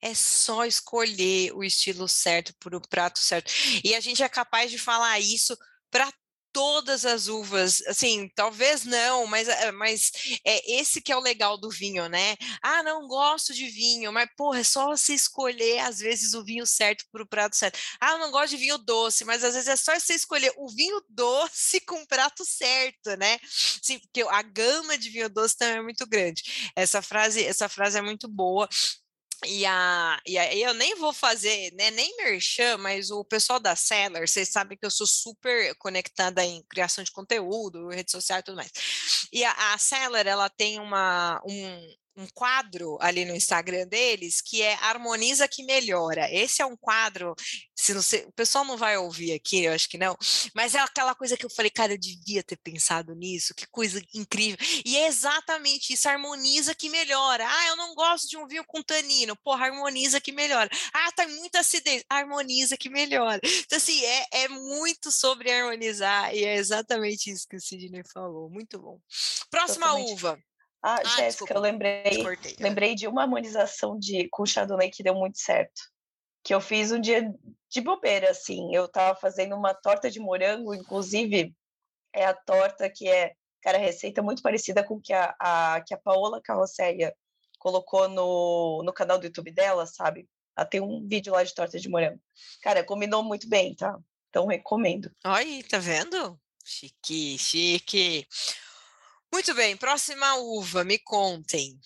[0.01, 3.51] É só escolher o estilo certo para o prato certo.
[3.83, 5.57] E a gente é capaz de falar isso
[5.89, 6.11] para
[6.57, 10.11] todas as uvas, assim, talvez não, mas, eh, mas
[10.43, 12.35] é esse que é o legal do vinho, né?
[12.63, 16.65] Ah, não gosto de vinho, mas porra, é só se escolher às vezes o vinho
[16.65, 17.77] certo para o prato certo.
[18.01, 20.99] Ah, não gosto de vinho doce, mas às vezes é só você escolher o vinho
[21.07, 23.37] doce com o prato certo, né?
[23.79, 26.41] Sim, porque a gama de vinho doce também é muito grande.
[26.75, 28.67] Essa frase, essa frase é muito boa.
[29.45, 33.75] E, a, e aí eu nem vou fazer, né, nem merchan, mas o pessoal da
[33.75, 38.43] Seller, vocês sabem que eu sou super conectada em criação de conteúdo, rede social e
[38.43, 38.71] tudo mais.
[39.31, 44.61] E a, a Seller, ela tem uma, um, um quadro ali no Instagram deles que
[44.61, 46.27] é Harmoniza que Melhora.
[46.33, 47.35] Esse é um quadro,
[47.75, 50.17] se não sei, o pessoal não vai ouvir aqui, eu acho que não,
[50.55, 54.01] mas é aquela coisa que eu falei, cara, eu devia ter pensado nisso, que coisa
[54.13, 54.57] incrível.
[54.83, 57.45] E é exatamente isso, harmoniza que melhora.
[57.47, 60.69] Ah, eu não gosto de um vinho com tanino, porra, harmoniza que melhora.
[60.93, 63.39] Ah, tá muita acidez, harmoniza que melhora.
[63.43, 68.49] Então, assim, é, é muito sobre harmonizar, e é exatamente isso que o Sidney falou.
[68.49, 68.99] Muito bom.
[69.51, 70.13] Próxima Totalmente.
[70.13, 70.46] uva.
[70.81, 72.23] Ah, ah Jéssica, eu lembrei,
[72.59, 75.81] lembrei de uma harmonização de, com Chardonnay que deu muito certo.
[76.43, 77.33] Que eu fiz um dia
[77.69, 78.73] de bobeira, assim.
[78.73, 81.53] Eu tava fazendo uma torta de morango, inclusive
[82.13, 85.97] é a torta que é, cara, receita muito parecida com que a, a que a
[85.97, 87.13] Paola Carrosseia
[87.59, 90.27] colocou no, no canal do YouTube dela, sabe?
[90.57, 92.19] Ela tem um vídeo lá de torta de morango.
[92.61, 93.97] Cara, combinou muito bem, tá?
[94.29, 95.11] Então recomendo.
[95.25, 96.39] Olha, tá vendo?
[96.63, 98.27] Chique, chique.
[99.31, 101.79] Muito bem, próxima uva, me contem.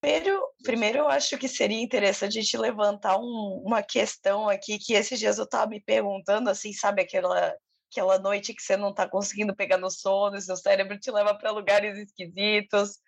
[0.00, 4.94] Primeiro, primeiro eu acho que seria interessante a gente levantar um, uma questão aqui que
[4.94, 7.54] esses dias eu estava me perguntando, assim, sabe aquela
[7.90, 11.34] aquela noite que você não está conseguindo pegar no sono, e seu cérebro te leva
[11.36, 12.98] para lugares esquisitos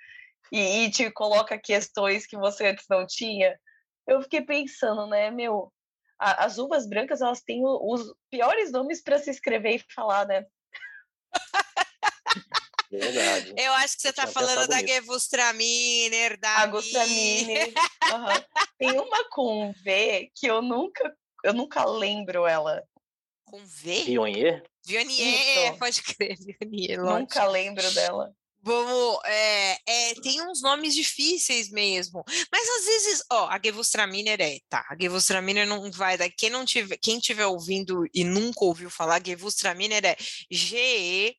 [0.50, 3.58] e, e, te coloca questões que você antes não tinha.
[4.06, 5.72] Eu fiquei pensando, né, meu,
[6.18, 10.44] a, as uvas brancas elas têm os piores nomes para se escrever e falar, né?
[12.98, 13.54] Verdade.
[13.56, 17.68] Eu acho que você está falando da Gewürztraminer, da A Gewürztraminer.
[18.12, 18.62] uhum.
[18.78, 22.82] Tem uma com V que eu nunca, eu nunca lembro ela.
[23.46, 24.04] Com V?
[24.04, 24.62] Vionier?
[24.84, 27.00] Vionier, pode crer, Vionier.
[27.00, 28.34] Nunca lembro dela.
[28.64, 34.60] Vamos, é, é, tem uns nomes difíceis mesmo, mas às vezes, ó, a Gewürztraminer é,
[34.68, 34.96] tá, a
[35.66, 40.16] não vai dar, quem não tiver, quem tiver ouvindo e nunca ouviu falar, Gewürztraminer é
[40.48, 41.32] G-E-W-U-R-Z-T-R-A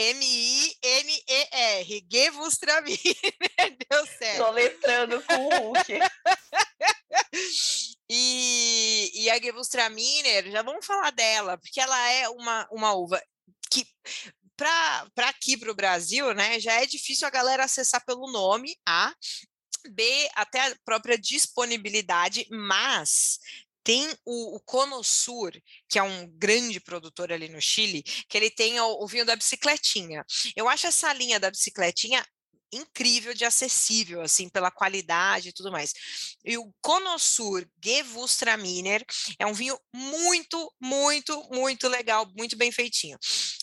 [0.00, 2.98] M-I-N-E-R, Gewürztraminer,
[3.90, 4.44] deu certo.
[4.44, 5.98] Tô letrando com o Hulk.
[8.10, 13.22] E, e a Gewürztraminer, já vamos falar dela, porque ela é uma, uma uva
[13.70, 13.86] que
[14.56, 19.14] para aqui para o Brasil, né, já é difícil a galera acessar pelo nome, A,
[19.90, 23.38] B, até a própria disponibilidade, mas
[23.84, 25.52] tem o, o Conosur,
[25.88, 29.36] que é um grande produtor ali no Chile, que ele tem o, o vinho da
[29.36, 30.24] bicicletinha.
[30.56, 32.22] Eu acho essa linha da bicicletinha
[32.72, 35.92] incrível de acessível, assim, pela qualidade e tudo mais.
[36.44, 39.04] E o Conosur Gewürztraminer
[39.38, 43.18] é um vinho muito, muito, muito legal, muito bem feitinho.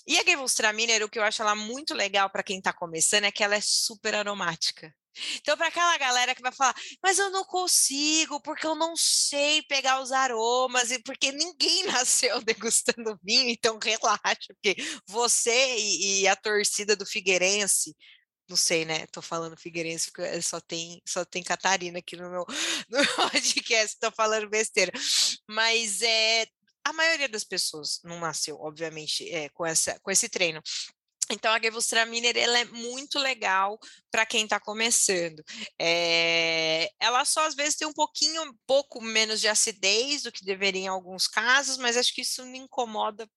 [0.08, 3.32] E a Gewürztraminer, o que eu acho ela muito legal para quem está começando é
[3.32, 4.94] que ela é super aromática.
[5.38, 9.62] Então, para aquela galera que vai falar, mas eu não consigo, porque eu não sei
[9.64, 14.76] pegar os aromas, e porque ninguém nasceu degustando vinho, então relaxa, porque
[15.08, 17.96] você e, e a torcida do Figueirense
[18.48, 19.08] não sei, né?
[19.08, 22.46] Tô falando Figueirense porque só tem, só tem Catarina aqui no meu
[22.90, 24.92] no podcast, tô falando besteira.
[25.48, 26.46] Mas é,
[26.84, 30.62] a maioria das pessoas não nasceu, obviamente, é, com, essa, com esse treino.
[31.32, 33.80] Então, a Gewürztraminer ela é muito legal
[34.12, 35.44] para quem está começando.
[35.80, 40.46] É, ela só às vezes tem um pouquinho, um pouco menos de acidez do que
[40.46, 43.28] deveria em alguns casos, mas acho que isso não incomoda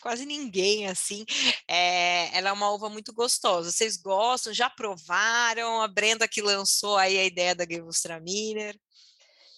[0.00, 1.24] quase ninguém assim.
[1.68, 3.70] É, ela é uma uva muito gostosa.
[3.70, 4.52] Vocês gostam?
[4.52, 5.80] Já provaram?
[5.82, 8.78] A Brenda que lançou aí a ideia da Gewürztraminer.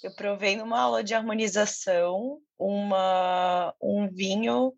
[0.03, 4.73] Eu provei numa aula de harmonização uma, um vinho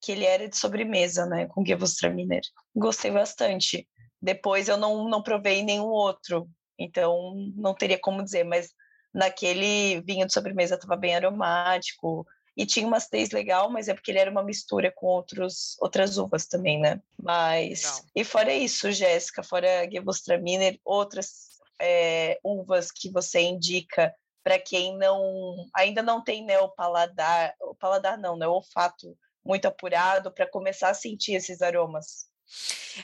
[0.00, 2.42] que ele era de sobremesa, né, com Gewürztraminer.
[2.74, 3.88] Gostei bastante.
[4.20, 8.70] Depois eu não, não provei nenhum outro, então não teria como dizer, mas
[9.12, 14.10] naquele vinho de sobremesa estava bem aromático e tinha uma acidez legal, mas é porque
[14.10, 17.00] ele era uma mistura com outros, outras uvas também, né?
[17.20, 18.04] Mas Legal.
[18.16, 25.68] e fora isso, Jéssica, fora Gewürztraminer, outras é, uvas que você indica para quem não
[25.74, 30.50] ainda não tem né, o paladar, o paladar não, né, o olfato muito apurado para
[30.50, 32.28] começar a sentir esses aromas?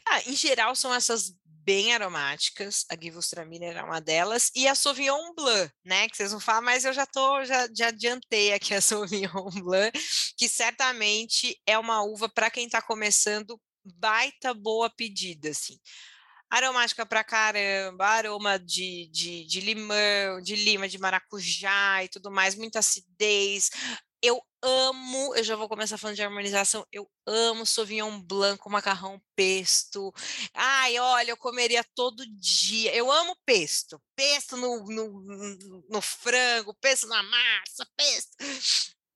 [0.04, 1.34] Ah, em geral são essas
[1.66, 6.38] bem aromáticas, a Gewürztraminer é uma delas, e a Sauvignon Blanc, né, que vocês vão
[6.38, 9.98] falar, mas eu já tô, já, já adiantei aqui a Sauvignon Blanc,
[10.38, 15.76] que certamente é uma uva para quem está começando, baita boa pedida, assim
[16.48, 22.54] aromática pra caramba, aroma de, de, de limão, de lima, de maracujá e tudo mais,
[22.54, 23.68] muita acidez.
[24.22, 29.20] Eu amo, eu já vou começar falando de harmonização, eu amo Sauvignon Blanc com macarrão
[29.36, 30.12] pesto.
[30.52, 32.94] Ai, olha, eu comeria todo dia.
[32.94, 34.02] Eu amo pesto.
[34.16, 38.36] Pesto no, no, no frango, pesto na massa, pesto.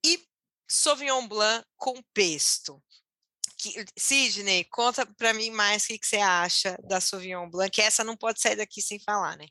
[0.05, 0.25] E
[0.69, 2.81] Sauvignon Blanc com pesto
[3.61, 7.83] que, Sidney, conta para mim mais o que, que, você acha da Sauvignon Blanc, que
[7.83, 9.47] essa não pode sair daqui sem falar, né?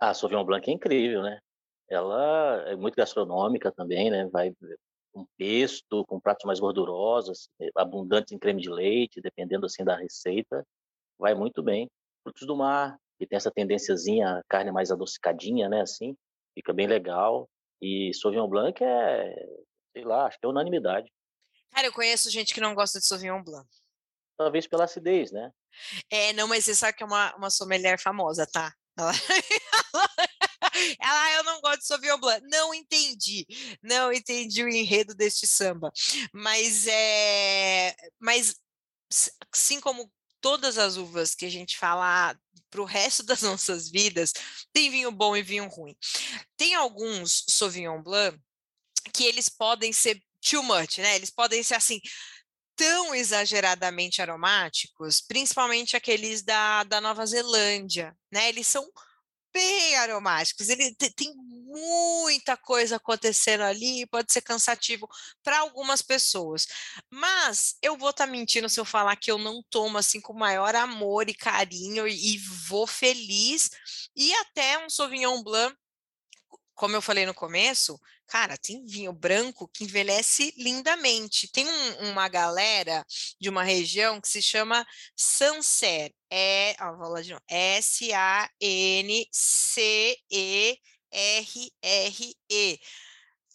[0.00, 1.40] Ah, a Sauvignon Blanc é incrível, né?
[1.90, 4.28] Ela é muito gastronômica também, né?
[4.30, 4.54] Vai
[5.18, 9.96] com pesto, com pratos mais gordurosos, eh, abundantes em creme de leite, dependendo assim da
[9.96, 10.64] receita,
[11.18, 11.90] vai muito bem.
[12.22, 15.80] Frutos do mar, que tem essa tendênciazinha, carne mais adocicadinha, né?
[15.80, 16.16] Assim,
[16.54, 17.48] fica bem legal.
[17.82, 19.34] E Sauvignon Blanc é,
[19.92, 21.10] sei lá, acho que é unanimidade.
[21.72, 23.68] Cara, eu conheço gente que não gosta de Sauvignon Blanc.
[24.36, 25.50] Talvez pela acidez, né?
[26.08, 28.72] É, não, mas você sabe que é uma, uma sommelier famosa, tá?
[28.96, 29.10] Ela...
[29.92, 30.08] Ela,
[31.36, 32.42] eu não gosto de Sauvignon Blanc.
[32.50, 33.46] Não entendi,
[33.82, 35.92] não entendi o enredo deste samba.
[36.32, 38.54] Mas é, mas
[39.52, 42.36] assim como todas as uvas que a gente fala
[42.70, 44.32] para o resto das nossas vidas,
[44.72, 45.96] tem vinho bom e vinho ruim.
[46.56, 48.38] Tem alguns Sauvignon Blanc
[49.12, 51.16] que eles podem ser too much, né?
[51.16, 52.00] Eles podem ser assim
[52.76, 58.48] tão exageradamente aromáticos, principalmente aqueles da, da Nova Zelândia, né?
[58.48, 58.88] Eles são
[59.58, 65.08] bem aromáticos, ele tem muita coisa acontecendo ali, pode ser cansativo
[65.42, 66.68] para algumas pessoas.
[67.10, 70.32] Mas eu vou estar tá mentindo se eu falar que eu não tomo assim com
[70.32, 73.68] maior amor e carinho e, e vou feliz.
[74.14, 75.76] E até um Sauvignon Blanc
[76.78, 81.50] como eu falei no começo, cara, tem vinho branco que envelhece lindamente.
[81.50, 83.04] Tem um, uma galera
[83.40, 84.86] de uma região que se chama
[85.16, 86.14] Sancerre.
[86.30, 87.42] É, ó, vou lá de novo.
[87.48, 88.50] S-A-N-C-E-R-R-E.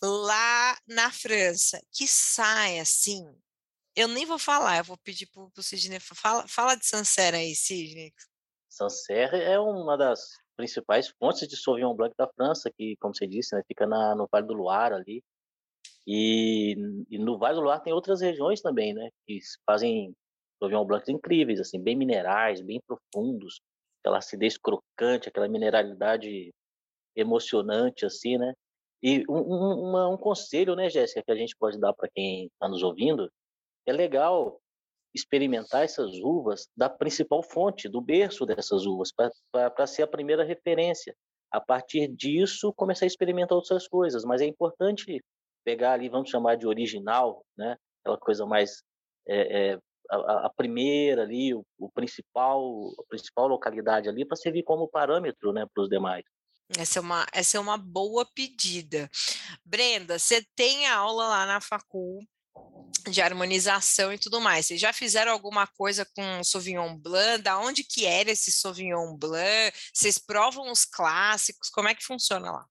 [0.02, 3.24] Lá na França, que sai assim.
[3.96, 6.00] Eu nem vou falar, eu vou pedir para o Sidney.
[6.00, 8.14] Fala, fala de Sancerre aí, Sidney.
[8.74, 13.56] Sancerre é uma das principais fontes de Sauvignon Blanc da França, que, como você disse,
[13.56, 15.24] né, fica na, no Vale do Loire ali.
[16.08, 16.76] E,
[17.10, 20.14] e, no Vale do Loire tem outras regiões também, né, que fazem
[20.60, 23.62] Sauvignon Blancs incríveis, assim, bem minerais, bem profundos,
[24.02, 26.52] aquela acidez crocante, aquela mineralidade
[27.16, 28.54] emocionante, assim, né.
[29.04, 32.46] E um, um, uma, um conselho, né, Jéssica, que a gente pode dar para quem
[32.46, 33.30] está nos ouvindo,
[33.86, 34.60] é legal
[35.14, 41.16] experimentar essas uvas da principal fonte, do berço dessas uvas, para ser a primeira referência.
[41.52, 45.24] A partir disso, começar a experimentar outras coisas, mas é importante
[45.64, 47.78] pegar ali, vamos chamar de original, né?
[48.02, 48.82] aquela coisa mais
[49.28, 54.64] é, é, a, a, primeira ali, o, o, principal, a principal localidade ali, para servir
[54.64, 56.24] como parâmetro né, para os demais.
[56.78, 59.10] Essa é, uma, essa é uma boa pedida.
[59.64, 62.26] Brenda, você tem aula lá na Facul
[63.10, 64.66] de harmonização e tudo mais.
[64.66, 67.42] Vocês já fizeram alguma coisa com Sauvignon Blanc?
[67.42, 69.78] Da onde que era esse Sauvignon Blanc?
[69.94, 71.70] Vocês provam os clássicos?
[71.70, 72.66] Como é que funciona lá?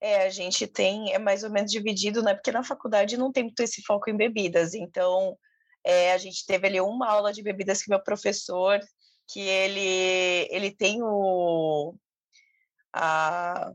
[0.00, 2.34] É, a gente tem, é mais ou menos dividido, né?
[2.34, 4.74] Porque na faculdade não tem muito esse foco em bebidas.
[4.74, 5.36] Então,
[5.84, 8.78] é, a gente teve ali uma aula de bebidas que meu professor,
[9.28, 11.94] que ele, ele tem o...
[12.92, 13.72] A,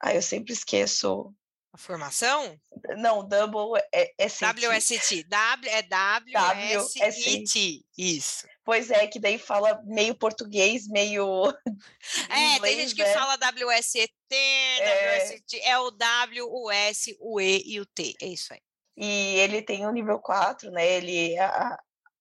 [0.00, 1.32] ah, eu sempre esqueço
[1.74, 2.56] A formação?
[2.98, 5.24] Não, double é, é WST.
[5.24, 7.84] W é WST.
[7.98, 8.46] Isso.
[8.62, 11.52] Pois é, que daí fala meio português, meio.
[12.30, 13.12] É, inglês, tem gente que né?
[13.12, 15.18] fala WST, é...
[15.18, 15.60] WST.
[15.62, 18.14] É o W, o S, o E e o T.
[18.22, 18.60] É isso aí.
[18.96, 20.86] E ele tem o nível 4, né?
[20.86, 21.36] Ele.
[21.38, 21.76] A,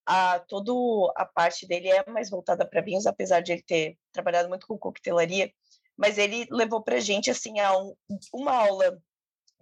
[0.07, 4.49] a, todo a parte dele é mais voltada para vinhos, apesar de ele ter trabalhado
[4.49, 5.53] muito com coquetelaria,
[5.95, 7.95] mas ele levou para gente assim a um,
[8.33, 8.99] uma aula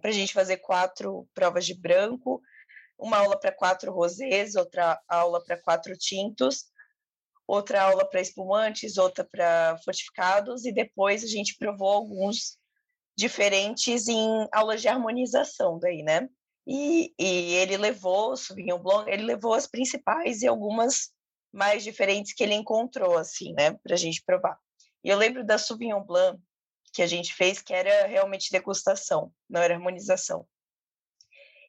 [0.02, 2.42] para a gente fazer quatro provas de branco,
[2.98, 6.64] uma aula para quatro rosés, outra aula para quatro tintos,
[7.46, 12.58] outra aula para espumantes, outra para fortificados, e depois a gente provou alguns
[13.16, 16.28] diferentes em aulas de harmonização daí, né?
[16.66, 21.10] E, e ele levou o Sauvignon Blanc, ele levou as principais e algumas
[21.52, 24.58] mais diferentes que ele encontrou, assim, né, para a gente provar.
[25.04, 26.40] E eu lembro da Sauvignon Blanc,
[26.92, 30.46] que a gente fez, que era realmente degustação, não era harmonização.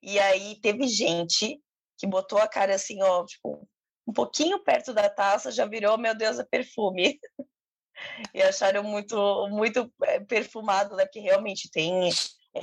[0.01, 1.61] E aí teve gente
[1.97, 3.67] que botou a cara assim, ó, tipo,
[4.05, 7.19] um pouquinho perto da taça, já virou, meu Deus, é perfume.
[8.33, 11.05] e acharam muito, muito eh, perfumado, né?
[11.05, 12.09] Porque realmente tem,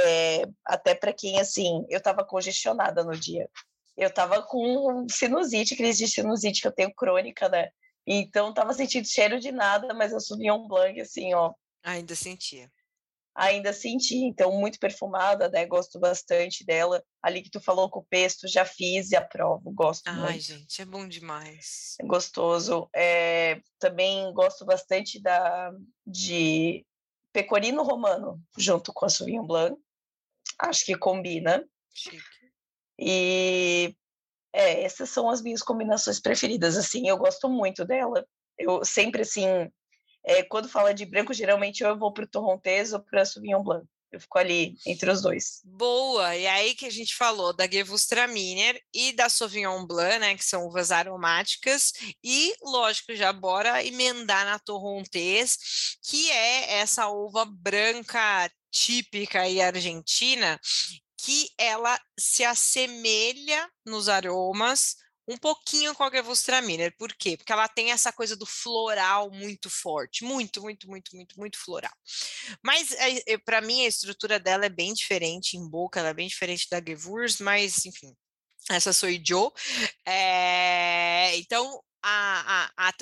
[0.02, 3.48] é, até para quem, assim, eu estava congestionada no dia.
[3.96, 7.70] Eu estava com sinusite, crise de sinusite, que eu tenho crônica, né?
[8.06, 12.70] Então, estava sentindo cheiro de nada, mas eu subi um blanc, assim, ó, Ainda sentia.
[13.34, 15.64] Ainda senti, então muito perfumada, né?
[15.64, 17.02] Gosto bastante dela.
[17.22, 20.40] Ali que tu falou com o pesto, já fiz e aprovo, gosto Ai, muito.
[20.42, 21.94] gente, é bom demais.
[22.00, 22.88] É gostoso.
[22.94, 25.72] É, também gosto bastante da
[26.04, 26.84] de
[27.32, 29.80] pecorino romano junto com a Sauvignon Blanc.
[30.58, 31.64] Acho que combina.
[31.94, 32.18] Chique.
[32.98, 33.94] E
[34.52, 36.76] é, essas são as minhas combinações preferidas.
[36.76, 38.26] Assim, eu gosto muito dela.
[38.58, 39.70] Eu sempre assim
[40.24, 43.86] é, quando fala de branco, geralmente eu vou para o Torrontés ou para Sauvignon Blanc.
[44.12, 45.60] Eu fico ali entre os dois.
[45.64, 46.36] Boa!
[46.36, 50.66] E aí que a gente falou da Gewürztraminer e da Sauvignon Blanc, né, que são
[50.66, 59.48] uvas aromáticas, e lógico, já bora emendar na Torrontés, que é essa uva branca típica
[59.48, 60.60] e argentina,
[61.16, 64.96] que ela se assemelha nos aromas
[65.30, 66.92] um pouquinho com a Gewürztraminer.
[66.98, 67.36] Por quê?
[67.36, 71.92] Porque ela tem essa coisa do floral muito forte, muito, muito, muito, muito, muito floral.
[72.62, 76.14] Mas é, é, para mim a estrutura dela é bem diferente em boca, ela é
[76.14, 78.12] bem diferente da Gewürz, mas enfim,
[78.68, 79.50] essa sou Joe.
[80.04, 82.92] É, então a, a, a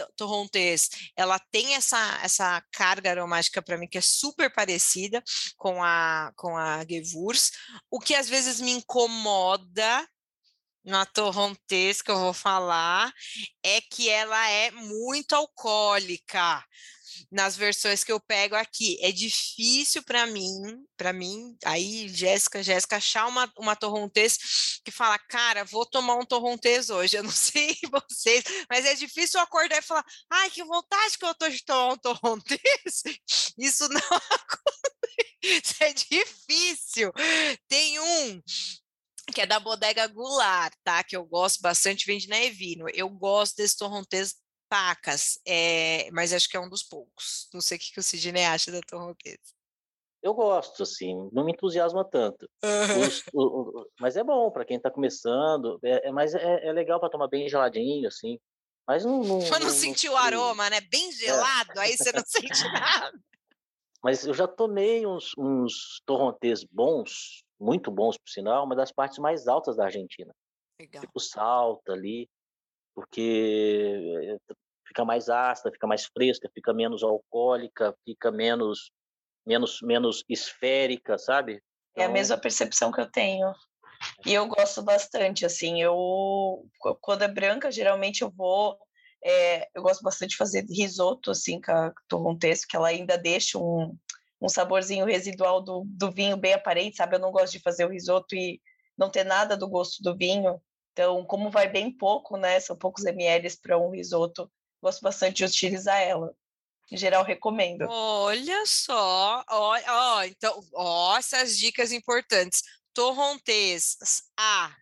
[1.16, 5.22] ela tem essa, essa carga aromática para mim que é super parecida
[5.56, 7.52] com a, com a Gewürz,
[7.90, 10.06] o que às vezes me incomoda
[10.88, 13.12] na Torrontés que eu vou falar
[13.62, 16.64] é que ela é muito alcoólica
[17.30, 18.98] nas versões que eu pego aqui.
[19.02, 20.50] É difícil para mim,
[20.96, 24.38] para mim, aí, Jéssica, Jéssica, achar uma, uma torrontés
[24.82, 27.18] que fala, cara, vou tomar um torrontés hoje.
[27.18, 31.34] Eu não sei vocês, mas é difícil acordar e falar, ai, que vontade que eu
[31.34, 33.02] tô de tomar um torrontés.
[33.58, 34.88] Isso não acontece.
[35.42, 37.12] Isso é difícil.
[37.68, 38.42] Tem um
[39.32, 41.02] que é da Bodega Goulart, tá?
[41.02, 42.86] Que eu gosto bastante, vende na Evino.
[42.94, 44.34] Eu gosto desse torrontés
[44.68, 47.48] pacas, é, mas acho que é um dos poucos.
[47.52, 49.38] Não sei o que, que o Sidney acha da torrontés.
[50.22, 52.48] Eu gosto, assim, não me entusiasma tanto.
[52.64, 53.06] Uhum.
[53.06, 56.72] Os, o, o, mas é bom para quem está começando, é, é mas é, é
[56.72, 58.38] legal para tomar bem geladinho, assim.
[58.86, 59.22] Mas não.
[59.22, 60.80] não Quando não, sentir o aroma, né?
[60.80, 61.12] Bem é.
[61.12, 61.80] gelado, é.
[61.80, 63.12] aí você não sente nada.
[64.02, 69.18] Mas eu já tomei uns, uns torrontés bons, muito bons, por sinal, uma das partes
[69.18, 70.34] mais altas da Argentina.
[70.80, 71.00] Legal.
[71.00, 72.28] Tipo Salta ali,
[72.94, 74.54] porque eh,
[74.86, 78.90] fica mais ácida, fica mais fresca, fica menos alcoólica, fica menos
[79.46, 81.62] menos menos esférica, sabe?
[81.92, 82.04] Então...
[82.04, 83.52] É a mesma percepção que eu tenho.
[84.24, 86.64] E eu gosto bastante, assim, eu
[87.00, 88.78] quando é branca, geralmente eu vou
[89.24, 93.58] é, eu gosto bastante de fazer risoto, assim, com a torrontés, que ela ainda deixa
[93.58, 93.96] um,
[94.40, 97.16] um saborzinho residual do, do vinho bem aparente, sabe?
[97.16, 98.60] Eu não gosto de fazer o risoto e
[98.96, 100.60] não ter nada do gosto do vinho.
[100.92, 102.58] Então, como vai bem pouco, né?
[102.60, 104.50] São poucos ml para um risoto,
[104.82, 106.34] gosto bastante de utilizar ela.
[106.90, 107.86] Em geral, recomendo.
[107.88, 112.62] Olha só, ó, ó, então, ó, essas dicas importantes.
[112.94, 113.96] Torrontés,
[114.36, 114.74] A,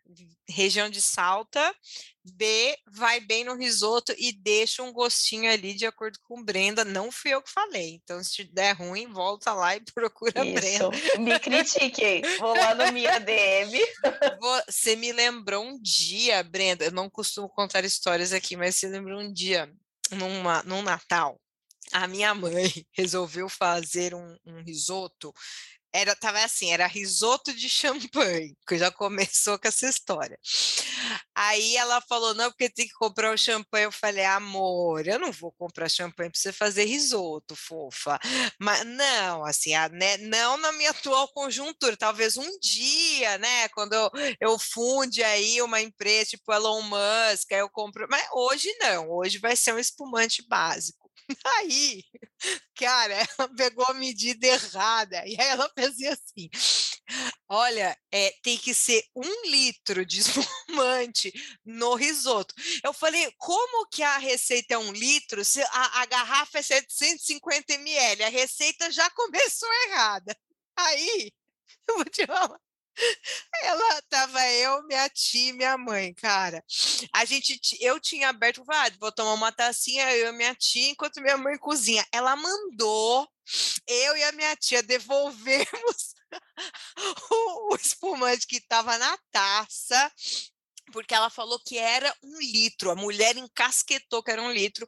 [0.49, 1.75] região de Salta,
[2.25, 6.85] B, vai bem no risoto e deixa um gostinho ali de acordo com Brenda.
[6.85, 10.55] Não fui eu que falei, então se der ruim, volta lá e procura Isso.
[10.55, 10.91] Brenda.
[11.19, 13.79] Me critique, vou lá no minha DM.
[14.41, 19.21] Você me lembrou um dia, Brenda, eu não costumo contar histórias aqui, mas você lembrou
[19.21, 19.71] um dia,
[20.11, 21.41] numa, num Natal,
[21.93, 25.33] a minha mãe resolveu fazer um, um risoto
[25.97, 30.39] era tava assim, era risoto de champanhe, que já começou com essa história.
[31.35, 33.85] Aí ela falou: "Não, porque tem que comprar o champanhe".
[33.87, 38.19] Eu falei: "Amor, eu não vou comprar champanhe para você fazer risoto, fofa".
[38.61, 43.93] Mas não, assim, a, né, não na minha atual conjuntura, talvez um dia, né, quando
[43.95, 49.11] eu, eu funde aí uma empresa tipo Elon Musk, aí eu compro, mas hoje não,
[49.11, 51.07] hoje vai ser um espumante básico.
[51.59, 52.05] Aí,
[52.77, 55.17] cara, ela pegou a medida errada.
[55.27, 56.51] E aí ela fazia assim:
[57.49, 61.33] olha, é, tem que ser um litro de espumante
[61.65, 62.55] no risoto.
[62.83, 67.75] Eu falei, como que a receita é um litro se a, a garrafa é 750
[67.75, 68.25] ml?
[68.25, 70.37] A receita já começou errada.
[70.77, 71.33] Aí,
[71.89, 72.66] eu vou te falar.
[73.63, 76.65] Ela tava eu, minha tia e minha mãe, cara.
[77.13, 81.21] A gente, eu tinha aberto, ah, vou tomar uma tacinha, eu e minha tia, enquanto
[81.21, 82.07] minha mãe cozinha.
[82.13, 83.29] Ela mandou
[83.87, 86.15] eu e a minha tia devolvermos
[87.31, 90.13] o, o espumante que estava na taça
[90.93, 92.91] porque ela falou que era um litro.
[92.91, 94.87] A mulher encasquetou que era um litro.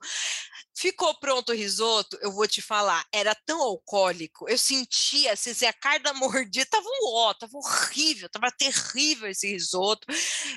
[0.74, 5.72] Ficou pronto o risoto, eu vou te falar, era tão alcoólico, eu sentia, se a
[5.72, 10.07] carne mordia, tava um ó, tava horrível, tava terrível esse risoto.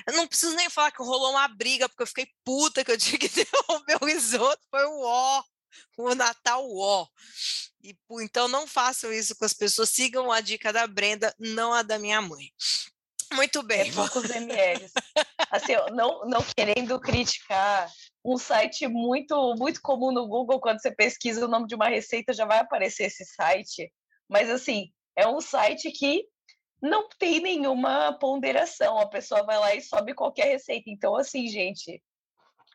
[0.06, 2.98] Eu não preciso nem falar que rolou uma briga, porque eu fiquei puta que eu
[2.98, 5.42] tinha que devolver o risoto, foi o ó,
[5.98, 7.06] o Natal ó.
[7.82, 11.82] E, então não façam isso com as pessoas, sigam a dica da Brenda, não a
[11.82, 12.52] da minha mãe.
[13.34, 13.88] Muito bem.
[13.88, 14.86] É poucos ml.
[15.50, 17.90] Assim, não, não querendo criticar
[18.24, 22.32] um site muito, muito comum no Google, quando você pesquisa o nome de uma receita,
[22.32, 23.92] já vai aparecer esse site.
[24.28, 26.24] Mas, assim, é um site que
[26.80, 28.98] não tem nenhuma ponderação.
[28.98, 30.88] A pessoa vai lá e sobe qualquer receita.
[30.88, 32.02] Então, assim, gente,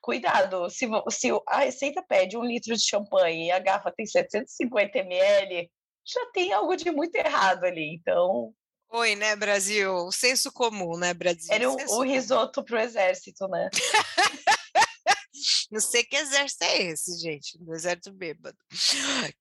[0.01, 0.69] cuidado.
[0.69, 5.69] Se, se a receita pede um litro de champanhe e a garrafa tem 750 ml,
[6.05, 7.95] já tem algo de muito errado ali.
[7.95, 8.53] Então,
[8.89, 9.93] Oi, né, Brasil?
[9.93, 11.53] O senso comum, né, Brasil?
[11.53, 13.69] Era o, o risoto para o exército, né?
[15.69, 18.57] Não sei que exército é esse, gente, do exército bêbado.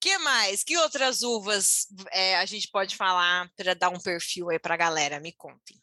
[0.00, 0.62] que mais?
[0.62, 4.78] Que outras uvas é, a gente pode falar para dar um perfil aí para a
[4.78, 5.20] galera?
[5.20, 5.80] Me contem.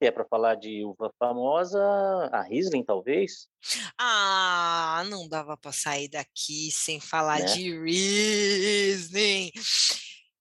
[0.00, 1.82] é para falar de uva famosa,
[2.30, 3.48] a Riesling, talvez?
[3.98, 7.46] Ah, não dava para sair daqui sem falar né?
[7.46, 9.50] de Riesling.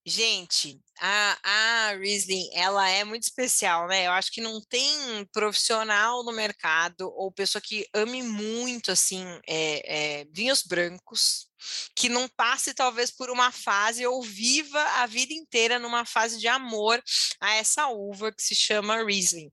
[0.08, 4.06] Gente, a, a Riesling, ela é muito especial, né?
[4.06, 10.20] Eu acho que não tem profissional no mercado ou pessoa que ame muito, assim, é,
[10.22, 11.48] é, vinhos brancos,
[11.96, 16.48] que não passe talvez por uma fase ou viva a vida inteira numa fase de
[16.48, 17.02] amor
[17.42, 19.50] a essa uva que se chama Riesling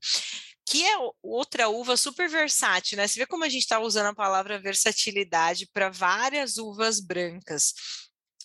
[0.65, 3.07] que é outra uva super versátil, né?
[3.07, 7.75] Você vê como a gente está usando a palavra versatilidade para várias uvas brancas,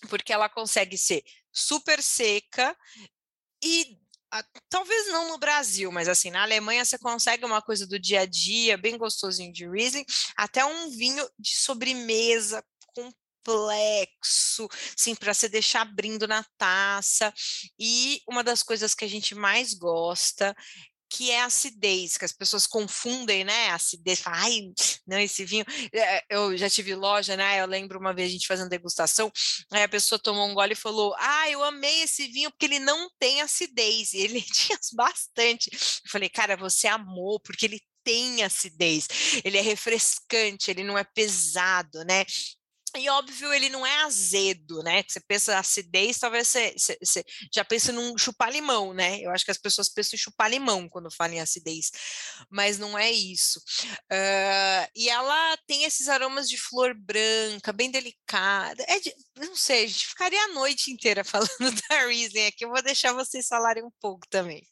[0.10, 1.24] porque ela consegue ser
[1.58, 2.76] super seca
[3.64, 3.98] e
[4.70, 8.26] talvez não no Brasil, mas assim, na Alemanha você consegue uma coisa do dia a
[8.26, 10.06] dia, bem gostosinho de Riesling,
[10.36, 17.34] até um vinho de sobremesa complexo, sim, para você deixar abrindo na taça.
[17.80, 20.56] E uma das coisas que a gente mais gosta
[21.10, 23.70] que é acidez, que as pessoas confundem, né?
[23.70, 24.72] Acidez, falam, ai,
[25.06, 25.66] não, esse vinho.
[25.94, 27.62] Eh, eu já tive loja, né?
[27.62, 29.32] Eu lembro uma vez a gente fazendo degustação,
[29.72, 32.80] aí a pessoa tomou um gole e falou: Ah, eu amei esse vinho porque ele
[32.80, 34.14] não tem acidez.
[34.18, 35.70] E ele tinha bastante.
[35.72, 39.08] Eu falei, cara, você amou porque ele tem acidez,
[39.44, 42.26] ele é refrescante, ele não é pesado, né?
[42.96, 45.04] E óbvio, ele não é azedo, né?
[45.08, 49.20] Você pensa acidez, talvez você, você, você, já pense num chupar limão, né?
[49.20, 51.92] Eu acho que as pessoas pensam em chupar limão quando falam em acidez,
[52.50, 53.60] mas não é isso.
[54.12, 58.84] Uh, e ela tem esses aromas de flor branca, bem delicada.
[58.88, 62.66] É de, não sei, a gente ficaria a noite inteira falando da Riesling aqui.
[62.66, 64.64] Eu vou deixar vocês falarem um pouco também.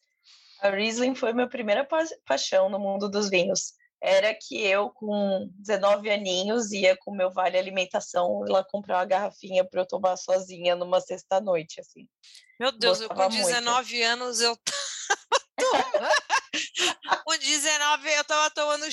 [0.61, 5.49] A Riesling foi minha primeira pa paixão no mundo dos vinhos era que eu, com
[5.57, 10.75] 19 aninhos, ia com meu vale alimentação lá comprar uma garrafinha para eu tomar sozinha
[10.75, 12.07] numa sexta-noite, assim.
[12.59, 14.05] Meu Deus, Gostava eu com 19 muito.
[14.05, 14.79] anos eu tava
[17.25, 18.89] com 19 eu tava tomando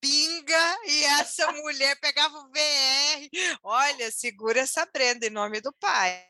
[0.00, 3.28] pinga e essa mulher pegava o VR.
[3.62, 6.22] Olha, segura essa prenda em nome do pai.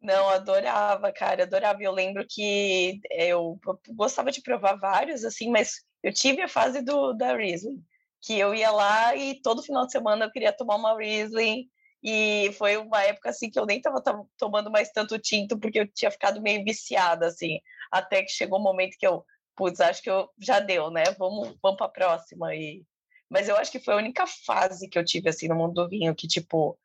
[0.00, 1.80] Não, adorava, cara, adorava.
[1.80, 3.56] Eu lembro que eu
[3.90, 7.82] gostava de provar vários, assim, mas eu tive a fase do, da Riesling,
[8.20, 11.68] que eu ia lá e todo final de semana eu queria tomar uma Riesling,
[12.02, 14.02] e foi uma época assim que eu nem estava
[14.36, 18.60] tomando mais tanto tinto, porque eu tinha ficado meio viciada, assim, até que chegou o
[18.60, 19.24] um momento que eu,
[19.54, 21.04] putz, acho que eu já deu, né?
[21.16, 22.54] Vamos, vamos para próxima.
[22.56, 22.84] E...
[23.30, 25.88] Mas eu acho que foi a única fase que eu tive, assim, no mundo do
[25.88, 26.76] vinho, que, tipo,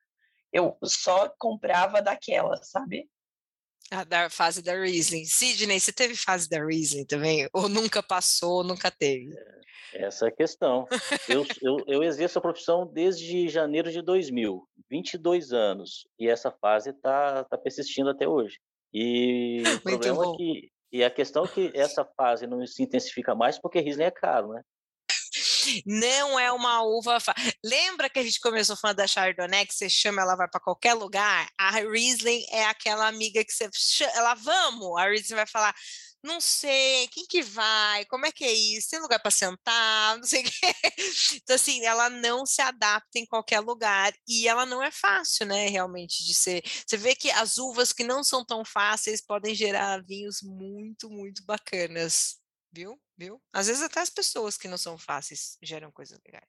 [0.53, 3.09] eu só comprava daquela, sabe?
[3.91, 5.25] A da fase da Riesling.
[5.25, 7.47] Sidney, você teve fase da Riesling também?
[7.53, 9.33] Ou nunca passou, nunca teve?
[9.93, 10.87] Essa é a questão.
[11.27, 16.89] Eu, eu, eu exerço a profissão desde janeiro de 2000, 22 anos, e essa fase
[16.89, 18.59] está tá persistindo até hoje.
[18.93, 23.35] E o problema é que e a questão é que essa fase não se intensifica
[23.35, 24.61] mais porque Riesling é caro, né?
[25.85, 27.19] Não é uma uva.
[27.19, 27.33] Fa...
[27.63, 30.93] Lembra que a gente começou falando da Chardonnay, que você chama, ela vai para qualquer
[30.93, 31.47] lugar?
[31.57, 34.97] A Riesling é aquela amiga que você chama, ela vamos.
[34.99, 35.73] A Riesling vai falar:
[36.23, 40.23] não sei, quem que vai, como é que é isso, tem lugar para sentar, não
[40.25, 40.73] sei o quê.
[41.35, 45.67] Então, assim, ela não se adapta em qualquer lugar e ela não é fácil, né,
[45.69, 46.61] realmente, de ser.
[46.85, 51.43] Você vê que as uvas que não são tão fáceis podem gerar vinhos muito, muito
[51.45, 52.37] bacanas,
[52.71, 52.99] viu?
[53.17, 53.41] Viu?
[53.51, 56.47] Às vezes até as pessoas que não são fáceis geram coisas legais.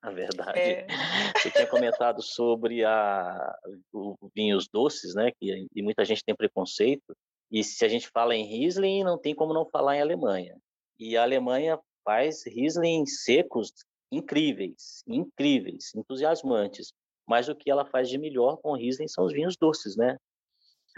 [0.00, 0.58] A verdade.
[0.58, 0.86] É.
[1.38, 3.54] Você tinha comentado sobre a,
[3.92, 5.30] o, vinhos doces, né?
[5.38, 7.14] Que e muita gente tem preconceito.
[7.50, 10.56] E se a gente fala em Riesling, não tem como não falar em Alemanha.
[10.98, 13.72] E a Alemanha faz Riesling secos
[14.10, 16.92] incríveis, incríveis, entusiasmantes.
[17.28, 20.16] Mas o que ela faz de melhor com Riesling são os vinhos doces, né?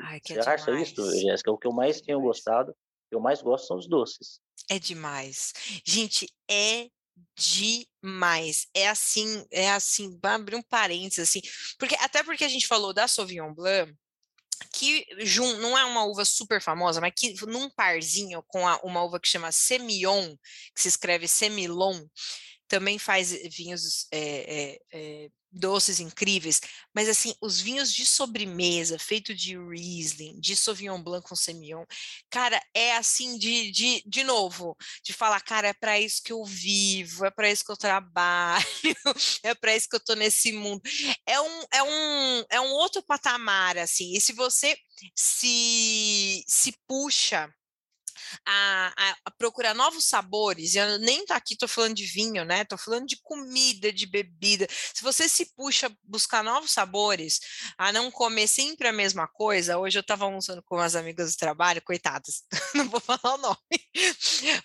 [0.01, 1.53] Ai, Você é acha isso, Jéssica?
[1.53, 2.79] O que eu mais é tenho gostado, que
[3.15, 4.41] eu mais gosto são os doces.
[4.69, 5.53] É demais.
[5.85, 6.89] Gente, é
[7.37, 8.67] demais.
[8.75, 11.41] É assim, é assim, abrir um parênteses assim,
[11.79, 13.95] porque até porque a gente falou da Sauvignon Blanc,
[14.73, 15.07] que
[15.61, 19.29] não é uma uva super famosa, mas que num parzinho com a, uma uva que
[19.29, 20.37] chama Semillon,
[20.75, 22.07] que se escreve Semilon,
[22.69, 26.61] também faz vinhos é, é, doces incríveis,
[26.95, 31.85] mas assim, os vinhos de sobremesa, feito de Riesling, de Sauvignon Blanc com Semillon,
[32.29, 36.45] cara, é assim de, de, de novo, de falar, cara, é para isso que eu
[36.45, 38.65] vivo, é para isso que eu trabalho,
[39.43, 40.83] é para isso que eu tô nesse mundo.
[41.27, 44.77] É um, é um, é um outro patamar, assim, e se você
[45.15, 47.53] se, se puxa
[48.47, 52.65] a, a, a, procurar novos sabores, eu nem tá aqui tô falando de vinho, né?
[52.65, 54.67] Tô falando de comida, de bebida.
[54.71, 57.41] Se você se puxa buscar novos sabores,
[57.79, 61.39] a não comer sempre a mesma coisa, hoje eu estava almoçando com umas amigas do
[61.39, 62.43] trabalho, coitadas,
[62.75, 63.59] não vou falar o nome.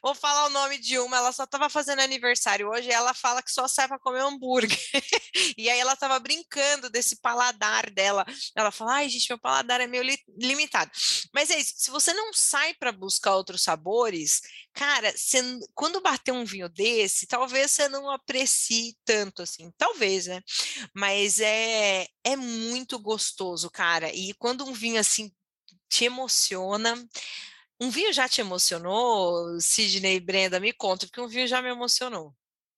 [0.01, 3.41] vou falar o nome de uma, ela só estava fazendo aniversário hoje, e ela fala
[3.41, 4.79] que só sai para comer hambúrguer.
[5.57, 8.25] e aí ela estava brincando desse paladar dela.
[8.55, 10.91] Ela fala: "Ai, gente, meu paladar é meio li limitado".
[11.33, 14.41] Mas é isso, se você não sai para buscar outros outros sabores,
[14.73, 15.39] cara, cê,
[15.73, 20.41] quando bater um vinho desse, talvez você não aprecie tanto assim, talvez, né?
[20.93, 24.11] Mas é, é muito gostoso, cara.
[24.13, 25.31] E quando um vinho assim
[25.89, 26.95] te emociona,
[27.79, 30.59] um vinho já te emocionou, Sidney e Brenda?
[30.59, 32.33] Me conta, porque um vinho já me emocionou.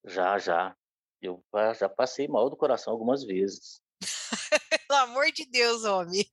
[0.05, 0.75] Já, já.
[1.21, 1.43] Eu
[1.77, 3.79] já passei mal do coração algumas vezes.
[4.88, 6.25] Pelo amor de Deus, homem.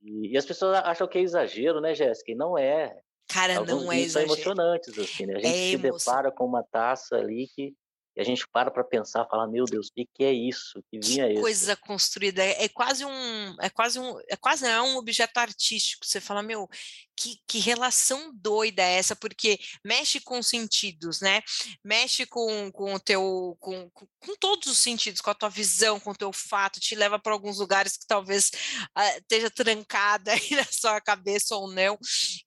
[0.00, 2.32] E, e, as pessoas acham que é exagero, né, Jéssica?
[2.32, 2.98] E não é.
[3.28, 4.10] Cara, Alguns não é exagero.
[4.10, 5.34] são emocionantes, assim, né?
[5.34, 7.74] A gente é se depara com uma taça ali que
[8.18, 10.82] e a gente para para pensar, falar, meu Deus, o que, que é isso?
[10.90, 11.40] Que vinha que esse?
[11.40, 15.38] coisa construída, é, é, quase um, é quase um, é quase não, é um objeto
[15.38, 16.04] artístico.
[16.04, 16.68] Você fala, meu,
[17.16, 19.14] que, que relação doida é essa?
[19.14, 21.42] Porque mexe com os sentidos, né?
[21.84, 26.00] Mexe com, com o teu, com, com, com todos os sentidos, com a tua visão,
[26.00, 28.50] com o teu fato, te leva para alguns lugares que talvez
[28.98, 31.96] uh, esteja trancada aí na sua cabeça ou não,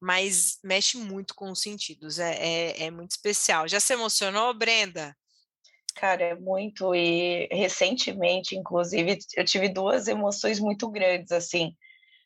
[0.01, 3.69] mas mexe muito com os sentidos, é, é, é muito especial.
[3.69, 5.15] Já se emocionou, Brenda?
[5.91, 6.93] Cara, é muito.
[6.95, 11.75] E recentemente, inclusive, eu tive duas emoções muito grandes, assim.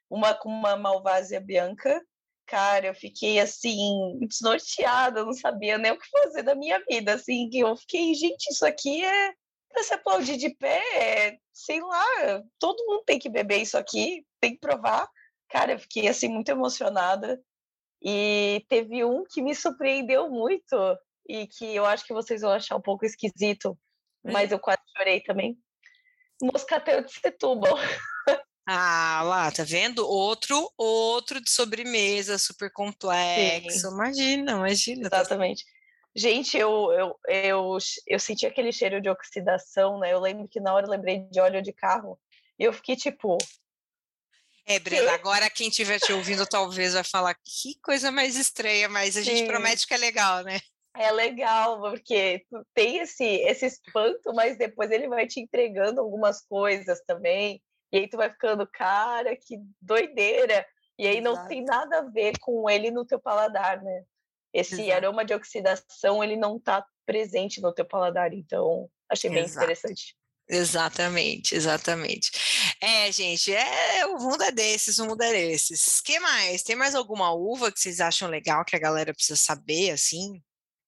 [0.10, 2.02] Uma com uma Malvásia Bianca.
[2.48, 7.50] Cara, eu fiquei assim, desnorteada, não sabia nem o que fazer da minha vida, assim,
[7.52, 9.34] eu fiquei, gente, isso aqui é
[9.76, 14.24] para se aplaudir de pé, é, sei lá, todo mundo tem que beber isso aqui,
[14.40, 15.10] tem que provar.
[15.50, 17.42] Cara, eu fiquei assim muito emocionada.
[18.02, 20.76] E teve um que me surpreendeu muito,
[21.28, 23.78] e que eu acho que vocês vão achar um pouco esquisito,
[24.24, 25.58] mas eu quase chorei também.
[26.42, 27.78] Moscatel de Setúbal.
[28.68, 30.08] Ah, lá, tá vendo?
[30.08, 33.90] Outro, outro de sobremesa, super complexo.
[33.90, 33.94] Sim.
[33.94, 35.10] Imagina, imagina.
[35.10, 35.64] Tá Exatamente.
[36.16, 40.14] Gente, eu, eu, eu, eu senti aquele cheiro de oxidação, né?
[40.14, 42.18] Eu lembro que na hora eu lembrei de óleo de carro.
[42.58, 43.38] E eu fiquei tipo.
[44.66, 49.16] É, Brenda, agora quem estiver te ouvindo talvez vai falar que coisa mais estranha, mas
[49.16, 49.36] a Sim.
[49.36, 50.60] gente promete que é legal, né?
[50.98, 56.42] É legal, porque tu tem esse, esse espanto, mas depois ele vai te entregando algumas
[56.42, 57.62] coisas também.
[57.92, 60.66] E aí tu vai ficando, cara, que doideira.
[60.98, 61.36] E aí Exato.
[61.36, 64.04] não tem nada a ver com ele no teu paladar, né?
[64.54, 64.94] Esse Exato.
[64.94, 68.34] aroma de oxidação, ele não tá presente no teu paladar.
[68.34, 69.58] Então, achei bem Exato.
[69.58, 70.16] interessante.
[70.48, 72.32] Exatamente, exatamente.
[72.80, 76.00] É, gente, é, o mundo é desses, o mundo é desses.
[76.02, 76.62] que mais?
[76.62, 80.42] Tem mais alguma uva que vocês acham legal que a galera precisa saber, assim?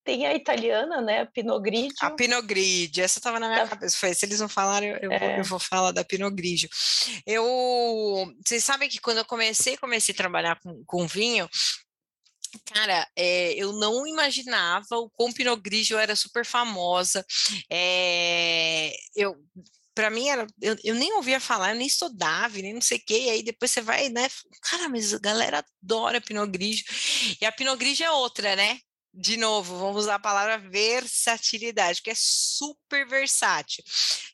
[0.08, 1.20] Tem a italiana, né?
[1.20, 1.92] A Pinot Grigio.
[2.00, 3.68] A Pinot Grigio, essa estava na minha tá.
[3.68, 3.94] cabeça.
[3.94, 5.18] Foi, se eles não falarem, eu, é.
[5.18, 6.66] vou, eu, vou, falar da Pinot Grigio.
[7.26, 7.44] Eu,
[8.42, 11.46] vocês sabem que quando eu comecei, comecei a trabalhar com, com vinho,
[12.72, 17.22] Cara, é, eu não imaginava o quão Pinot Grigio era super famosa.
[17.70, 19.36] É, eu
[19.94, 23.02] para mim era, eu, eu, nem ouvia falar, eu nem estudava, nem não sei o
[23.04, 24.28] quê, e aí depois você vai, né,
[24.62, 26.84] cara, mas a galera adora Pinot Grigio,
[27.40, 28.78] e a Pinot Grigio é outra, né,
[29.12, 33.82] de novo, vamos usar a palavra versatilidade, que é super versátil.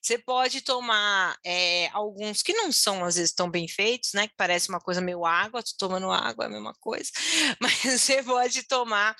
[0.02, 4.28] Você pode tomar é, alguns que não são, às vezes, tão bem feitos, né?
[4.28, 7.10] Que parece uma coisa meio água, tô tomando água, é a mesma coisa,
[7.60, 9.16] mas você pode tomar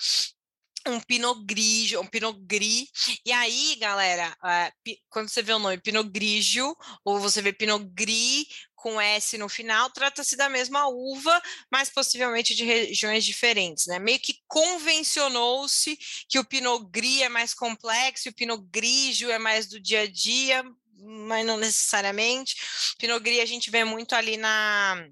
[0.87, 2.87] um Pinot Grigio, um Pinot Gris.
[3.25, 7.83] E aí, galera, uh, quando você vê o nome Pinot Grigio, ou você vê Pinot
[7.93, 8.45] Gris
[8.85, 13.97] com S no final, trata-se da mesma uva, mas possivelmente de regiões diferentes, né?
[13.97, 15.97] Meio que convencionou-se
[16.29, 20.07] que o Pinot Gris é mais complexo, o Pinot Grigio é mais do dia a
[20.07, 20.63] dia,
[20.99, 22.55] mas não necessariamente.
[22.99, 25.03] Pinot Gris a gente vê muito ali na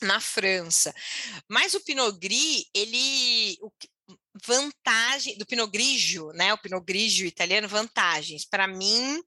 [0.00, 0.94] na França.
[1.48, 3.58] Mas o Pinot Gris, ele,
[4.44, 6.52] vantagem do Pinot Grigio, né?
[6.52, 8.44] O Pinot Grigio italiano, vantagens.
[8.44, 9.20] Para mim,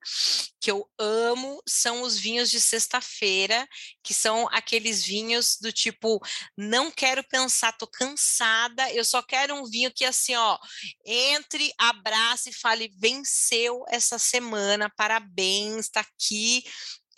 [0.59, 3.67] que eu amo, são os vinhos de sexta-feira,
[4.03, 6.19] que são aqueles vinhos do tipo,
[6.55, 10.57] não quero pensar, tô cansada, eu só quero um vinho que assim, ó,
[11.05, 16.63] entre, abrace e fale, venceu essa semana, parabéns, tá aqui,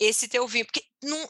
[0.00, 1.28] esse teu vinho, porque não,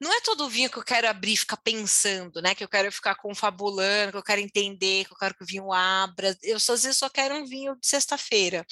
[0.00, 2.54] não é todo vinho que eu quero abrir e ficar pensando, né?
[2.54, 5.72] Que eu quero ficar confabulando, que eu quero entender, que eu quero que o vinho
[5.72, 6.36] abra.
[6.42, 8.64] Eu às vezes só quero um vinho de sexta-feira.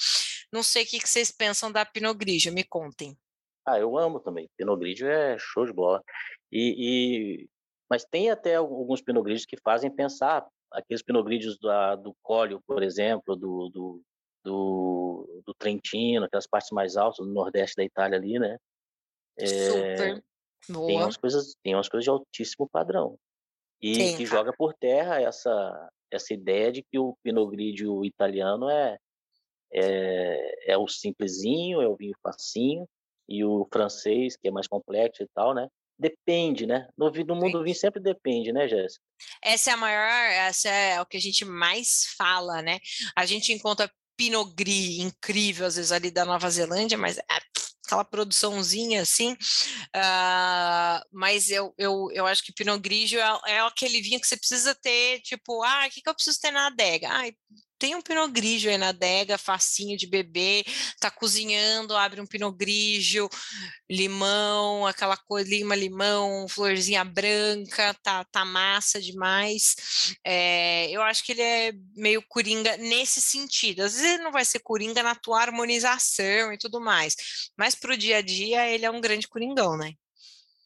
[0.51, 3.17] Não sei o que, que vocês pensam da Pinot Grigio, me contem.
[3.65, 4.49] Ah, eu amo também.
[4.57, 6.03] Pinot Grigio é show de bola.
[6.51, 6.75] E,
[7.43, 7.49] e...
[7.89, 12.61] Mas tem até alguns Pinot Grigios que fazem pensar, aqueles Pinot Grigios do, do Cólio,
[12.65, 14.01] por exemplo, do, do,
[14.43, 18.57] do, do Trentino, aquelas partes mais altas do nordeste da Itália ali, né?
[19.39, 20.23] Super.
[20.69, 20.87] Boa.
[20.87, 23.17] Tem umas coisas, tem umas coisas de altíssimo padrão.
[23.81, 24.35] E Sim, que tá.
[24.35, 28.97] joga por terra essa essa ideia de que o Pinot Grigio italiano é
[29.73, 32.87] é, é o simplesinho, é o vinho facinho,
[33.27, 35.67] e o francês, que é mais complexo e tal, né?
[35.97, 36.87] Depende, né?
[36.97, 39.03] No, no mundo do vinho sempre depende, né, Jéssica?
[39.41, 42.79] Essa é a maior, essa é o que a gente mais fala, né?
[43.15, 47.23] A gente encontra Pinot Gris incrível, às vezes, ali da Nova Zelândia, mas é
[47.85, 54.01] aquela produçãozinha assim, uh, mas eu, eu, eu acho que Pinot Grigio é, é, aquele
[54.01, 57.09] vinho que você precisa ter, tipo, ah, o que, que eu preciso ter na adega?
[57.09, 57.23] Ah,
[57.85, 60.65] tem um Pinot Grigio aí na adega, facinho de beber,
[60.99, 63.29] tá cozinhando, abre um Pinot Grigio,
[63.87, 69.75] limão, aquela coisa, lima, limão, florzinha branca, tá, tá massa demais.
[70.25, 73.81] É, eu acho que ele é meio coringa nesse sentido.
[73.81, 77.15] Às vezes ele não vai ser coringa na tua harmonização e tudo mais,
[77.55, 79.93] mas pro dia a dia ele é um grande coringão, né?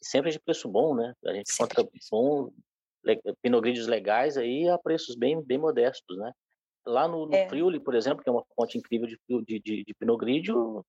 [0.02, 1.14] Sempre de preço bom, né?
[1.26, 2.50] A gente Sempre encontra bom,
[3.42, 6.32] Pinot Grigios legais aí a preços bem, bem modestos, né?
[6.90, 7.48] Lá no, no é.
[7.48, 10.84] Friuli, por exemplo, que é uma fonte incrível de, de, de, de Pinot Grigio,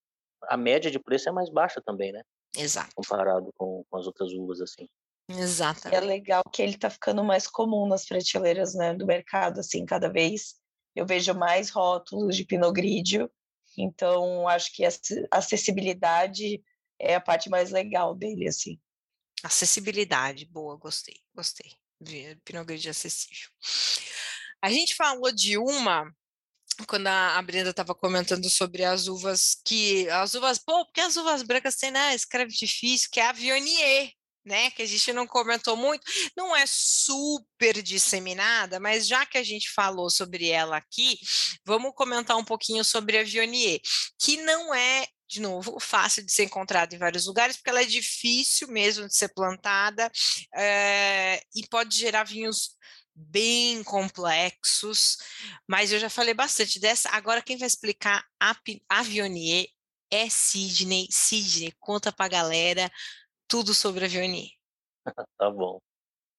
[0.45, 2.23] a média de preço é mais baixa também, né?
[2.57, 2.95] Exato.
[2.95, 4.89] Comparado com, com as outras uvas, assim.
[5.29, 5.89] Exato.
[5.89, 10.09] É legal que ele está ficando mais comum nas prateleiras né, do mercado, assim, cada
[10.09, 10.55] vez
[10.97, 13.31] eu vejo mais rótulos de Pinot Grigio,
[13.79, 14.91] então acho que a
[15.31, 16.63] acessibilidade
[16.99, 18.79] é a parte mais legal dele, assim.
[19.43, 21.73] Acessibilidade, boa, gostei, gostei.
[22.45, 23.51] Pinot Grigio acessível.
[24.63, 26.13] A gente falou de uma
[26.87, 31.43] quando a Brenda estava comentando sobre as uvas que as uvas, pô, porque as uvas
[31.43, 34.13] brancas têm, né, escreve difícil, que é a Viognier,
[34.45, 36.03] né, que a gente não comentou muito,
[36.37, 41.19] não é super disseminada, mas já que a gente falou sobre ela aqui,
[41.65, 43.81] vamos comentar um pouquinho sobre a Viognier,
[44.19, 47.85] que não é de novo, fácil de ser encontrada em vários lugares, porque ela é
[47.85, 50.11] difícil mesmo de ser plantada
[50.53, 52.71] é, e pode gerar vinhos
[53.29, 55.19] bem complexos,
[55.69, 57.11] mas eu já falei bastante dessa.
[57.11, 58.55] Agora, quem vai explicar a,
[58.89, 59.67] a Vionier
[60.11, 61.07] é Sidney.
[61.11, 62.91] Sidney, conta pra galera
[63.47, 64.51] tudo sobre a Vionier.
[65.39, 65.79] tá bom.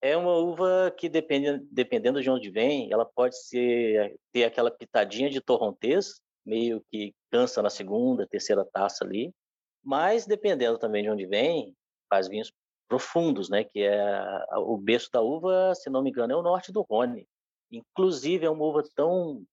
[0.01, 5.29] É uma uva que, dependendo, dependendo de onde vem, ela pode ser, ter aquela pitadinha
[5.29, 9.32] de torrontês, meio que cansa na segunda, terceira taça ali.
[9.84, 11.75] Mas, dependendo também de onde vem,
[12.09, 12.51] faz vinhos
[12.91, 13.63] profundos, né?
[13.63, 14.21] Que é
[14.57, 17.25] o berço da uva, se não me engano, é o norte do Rhône.
[17.71, 19.45] Inclusive é uma uva tão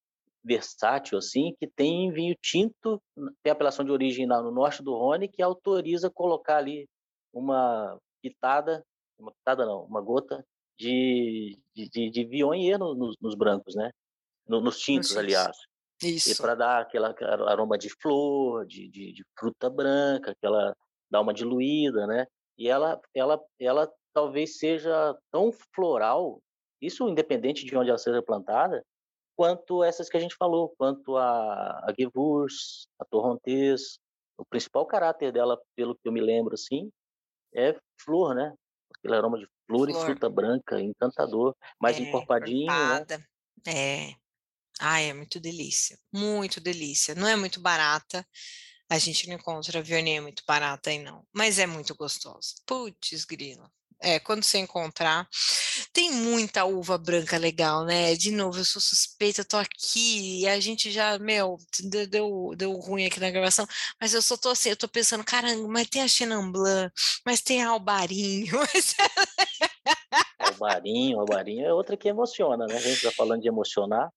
[0.42, 3.00] versátil assim que tem vinho tinto,
[3.40, 6.88] tem apelação de origem lá no norte do Rhône que autoriza colocar ali
[7.32, 8.84] uma pitada,
[9.16, 10.44] uma pitada não, uma gota
[10.76, 13.92] de, de, de, de Viognier no, nos, nos brancos, né?
[14.48, 15.56] No, nos tintos, aliás.
[16.02, 16.32] Isso.
[16.32, 17.14] E para dar aquela
[17.48, 20.74] aroma de flor, de, de, de, fruta branca, aquela
[21.08, 22.26] dá uma diluída, né?
[22.58, 26.42] E ela, ela, ela talvez seja tão floral,
[26.80, 28.84] isso independente de onde ela seja plantada,
[29.36, 34.00] quanto essas que a gente falou, quanto a, a Gewurz, a Torrontés.
[34.36, 36.90] O principal caráter dela, pelo que eu me lembro, assim,
[37.54, 38.52] é flor, né?
[38.96, 39.90] Aquele aroma de flor, flor.
[39.90, 43.06] e fruta branca, encantador, mais é, encorpadinho, né?
[43.66, 44.14] É.
[44.80, 47.14] Ai, é muito delícia, muito delícia.
[47.14, 48.24] Não é muito barata,
[48.88, 52.54] a gente não encontra Viognier muito barata aí não, mas é muito gostosa.
[52.66, 53.70] Putz, grila.
[54.00, 55.28] É, quando você encontrar.
[55.92, 58.14] Tem muita uva branca legal, né?
[58.14, 61.56] De novo, eu sou suspeita, tô aqui e a gente já, meu,
[62.08, 63.66] deu, deu ruim aqui na gravação,
[64.00, 66.92] mas eu só tô assim, eu tô pensando, caramba, mas tem a Chenin Blanc,
[67.26, 68.54] mas tem a Albarinho.
[70.38, 72.76] Albarinho, Albarinho é outra que emociona, né?
[72.76, 74.12] A gente tá falando de emocionar.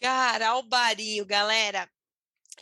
[0.00, 1.88] Cara, Albarinho, galera,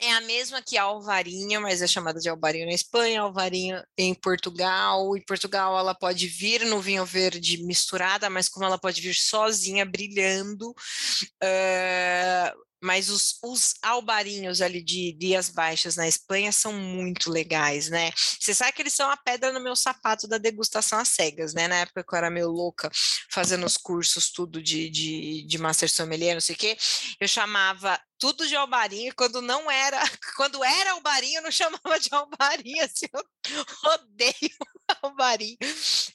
[0.01, 4.15] é a mesma que a alvarinha, mas é chamada de alvarinho na Espanha, alvarinho em
[4.15, 5.17] Portugal.
[5.17, 9.85] Em Portugal ela pode vir no vinho verde misturada, mas como ela pode vir sozinha,
[9.85, 17.89] brilhando, uh, mas os, os albarinhos ali de Dias Baixas na Espanha são muito legais,
[17.89, 18.13] né?
[18.39, 21.67] Você sabe que eles são a pedra no meu sapato da degustação às cegas, né?
[21.67, 22.91] Na época que eu era meio louca,
[23.31, 26.77] fazendo os cursos tudo de, de, de Master Sommelier, não sei o quê,
[27.21, 29.99] eu chamava tudo de albarinho, quando não era,
[30.37, 33.25] quando era albarinho, eu não chamava de albarinho, assim, eu
[33.95, 34.57] odeio
[35.03, 35.57] albarinho.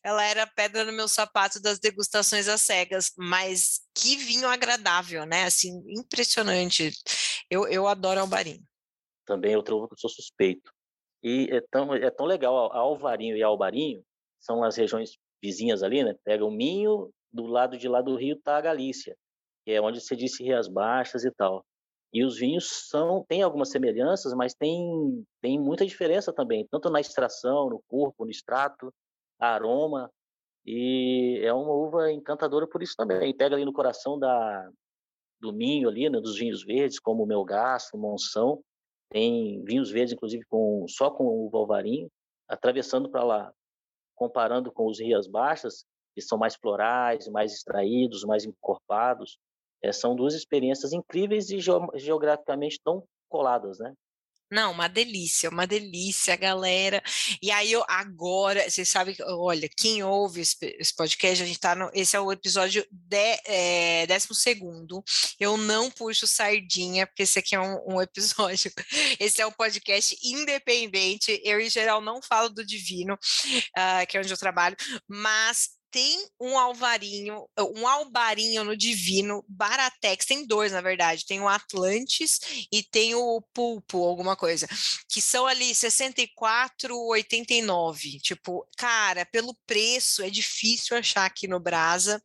[0.03, 5.45] Ela era pedra no meu sapato das degustações às cegas, mas que vinho agradável, né?
[5.45, 6.91] Assim, impressionante.
[7.49, 8.63] Eu, eu adoro albarinho.
[9.25, 10.71] Também outro uva que eu sou suspeito.
[11.23, 14.03] E é tão, é tão legal, Alvarinho e Albarinho
[14.39, 16.13] são as regiões vizinhas ali, né?
[16.25, 19.15] Pega o Minho, do lado de lá do rio tá a Galícia,
[19.63, 21.65] que é onde se disse Rias Baixas e tal.
[22.13, 27.01] E os vinhos são têm algumas semelhanças, mas tem tem muita diferença também, tanto na
[27.01, 28.93] extração, no corpo, no extrato,
[29.39, 30.11] aroma.
[30.65, 33.35] E é uma uva encantadora por isso também.
[33.35, 34.69] Pega ali no coração da
[35.41, 38.63] do Minho ali, né, dos vinhos verdes, como o Melgaço, Monção.
[39.09, 42.09] Tem vinhos verdes, inclusive, com só com o Valvarinho,
[42.47, 43.53] atravessando para lá,
[44.15, 45.85] comparando com os Rias Baixas,
[46.15, 49.37] que são mais florais, mais extraídos, mais encorpados.
[49.83, 53.93] É, são duas experiências incríveis e geograficamente tão coladas, né?
[54.53, 57.01] Não, uma delícia, uma delícia, galera.
[57.41, 61.73] E aí, eu, agora, vocês sabem olha, quem ouve esse, esse, podcast, a gente tá
[61.73, 61.89] no.
[61.91, 65.03] Esse é o episódio de, é, décimo segundo.
[65.39, 68.71] Eu não puxo sardinha, porque esse aqui é um, um, episódio.
[69.19, 71.41] Esse é um podcast independente.
[71.43, 74.75] Eu, em geral, não falo do divino, uh, que é onde eu trabalho,
[75.07, 81.47] mas tem um alvarinho, um albarinho no Divino, Baratex, tem dois, na verdade, tem o
[81.47, 82.39] Atlantis
[82.71, 84.67] e tem o Pulpo, alguma coisa,
[85.07, 88.19] que são ali 64,89.
[88.19, 92.19] Tipo, cara, pelo preço é difícil achar aqui no Brasa.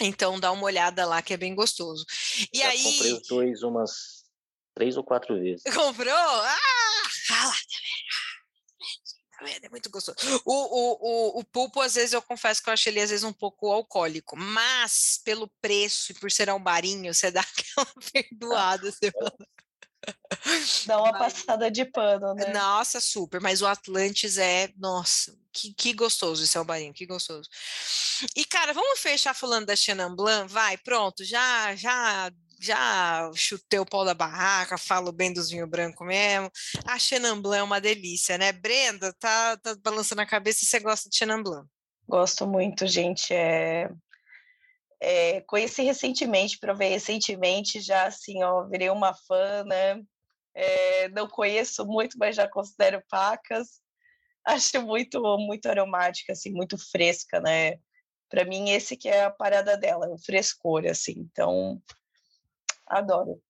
[0.00, 2.06] Então dá uma olhada lá que é bem gostoso.
[2.50, 4.24] E Já aí comprei os dois umas
[4.74, 5.62] três ou quatro vezes.
[5.74, 6.14] Comprou?
[6.14, 7.05] Ah,
[9.76, 10.16] muito gostoso.
[10.44, 13.24] O, o, o, o, pulpo, às vezes, eu confesso que eu acho ele, às vezes,
[13.24, 17.40] um pouco alcoólico, mas pelo preço e por ser um barinho, você dá
[17.76, 18.90] aquela perdoada.
[18.90, 19.12] Você
[20.86, 22.52] Dá uma passada de pano, né?
[22.52, 23.40] Nossa, super.
[23.40, 27.48] Mas o Atlantis é, nossa, que, que gostoso esse albarinho, que gostoso.
[28.34, 30.50] E, cara, vamos fechar falando da Chenin Blanc?
[30.50, 36.06] Vai, pronto, já, já já chutei o pau da barraca, falo bem dos vinhos brancos
[36.06, 36.50] mesmo.
[36.86, 38.52] A Chenin Blanc é uma delícia, né?
[38.52, 41.68] Brenda, tá, tá balançando a cabeça e você gosta de Chenin Blanc?
[42.08, 43.34] Gosto muito, gente.
[43.34, 43.88] É,
[45.00, 50.00] é, conheci recentemente, provei recentemente, já assim, ó, virei uma fã, né?
[50.54, 53.80] É, não conheço muito, mas já considero pacas.
[54.46, 57.78] Acho muito, muito aromática, assim, muito fresca, né?
[58.30, 61.14] Para mim, esse que é a parada dela, o frescor, assim.
[61.18, 61.82] Então,
[62.86, 63.40] Adoro.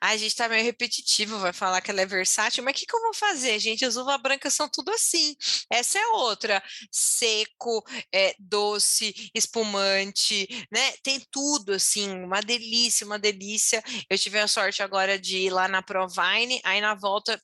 [0.00, 2.94] a gente tá meio repetitivo, vai falar que ela é versátil, mas o que, que
[2.94, 3.84] eu vou fazer, gente?
[3.84, 5.36] As uvas brancas são tudo assim.
[5.70, 6.62] Essa é outra.
[6.90, 10.92] Seco, é, doce, espumante, né?
[11.02, 13.82] Tem tudo, assim, uma delícia, uma delícia.
[14.10, 17.40] Eu tive a sorte agora de ir lá na Provine, aí na volta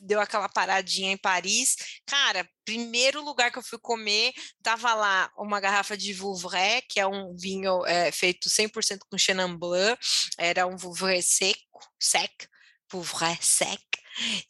[0.00, 1.76] deu aquela paradinha em Paris.
[2.06, 4.32] Cara, primeiro lugar que eu fui comer,
[4.62, 9.56] tava lá uma garrafa de Vouvray, que é um vinho é, feito 100% com Chenin
[9.56, 9.98] Blanc,
[10.38, 12.46] era um Vouvray seco, sec,
[12.90, 13.80] Vouvray sec,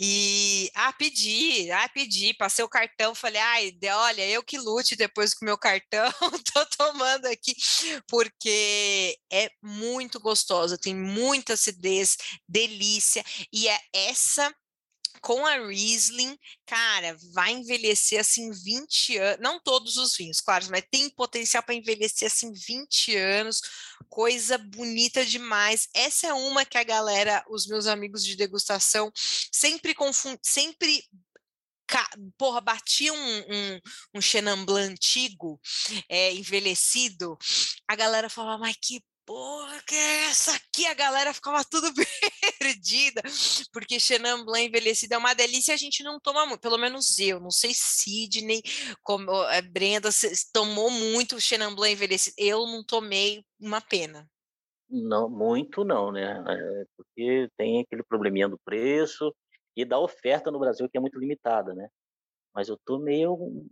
[0.01, 5.33] E, ah, pedi, ah, pedi, passei o cartão, falei, ai, olha, eu que lute depois
[5.35, 6.11] com o meu cartão,
[6.53, 7.55] tô tomando aqui,
[8.09, 12.17] porque é muito gostosa, tem muita acidez,
[12.49, 14.53] delícia, e é essa
[15.23, 20.85] com a Riesling, cara, vai envelhecer assim 20 anos, não todos os vinhos, claro, mas
[20.91, 23.61] tem potencial para envelhecer assim 20 anos,
[24.09, 25.89] coisa bonita demais.
[25.95, 31.05] Essa é uma que a galera, os meus amigos de degustação, sempre confundem, sempre
[32.39, 33.81] porra, batia um, um,
[34.15, 35.61] um Chenin Blanc antigo,
[36.09, 37.37] é, envelhecido,
[37.87, 39.03] a galera falava, mas que
[39.33, 40.85] porra, que é essa aqui?
[40.85, 41.87] A galera ficava tudo
[42.61, 43.23] perdida,
[43.73, 47.41] porque Chenin Blanc envelhecido é uma delícia, a gente não toma muito, pelo menos eu,
[47.41, 48.61] não sei Sidney,
[49.03, 50.11] como é, Brenda,
[50.53, 54.29] tomou muito Chenin Blanc envelhecido, eu não tomei, uma pena.
[54.91, 56.45] Não, muito não, né?
[56.47, 59.35] É porque tem aquele probleminha do preço
[59.75, 61.89] e da oferta no Brasil que é muito limitada, né?
[62.55, 63.67] Mas eu tomei um,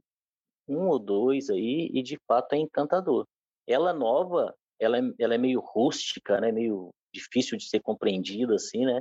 [0.67, 3.27] um ou dois aí e de fato é encantador.
[3.67, 6.51] Ela nova, ela é, ela é meio rústica, né?
[6.51, 9.01] Meio difícil de ser compreendida, assim, né?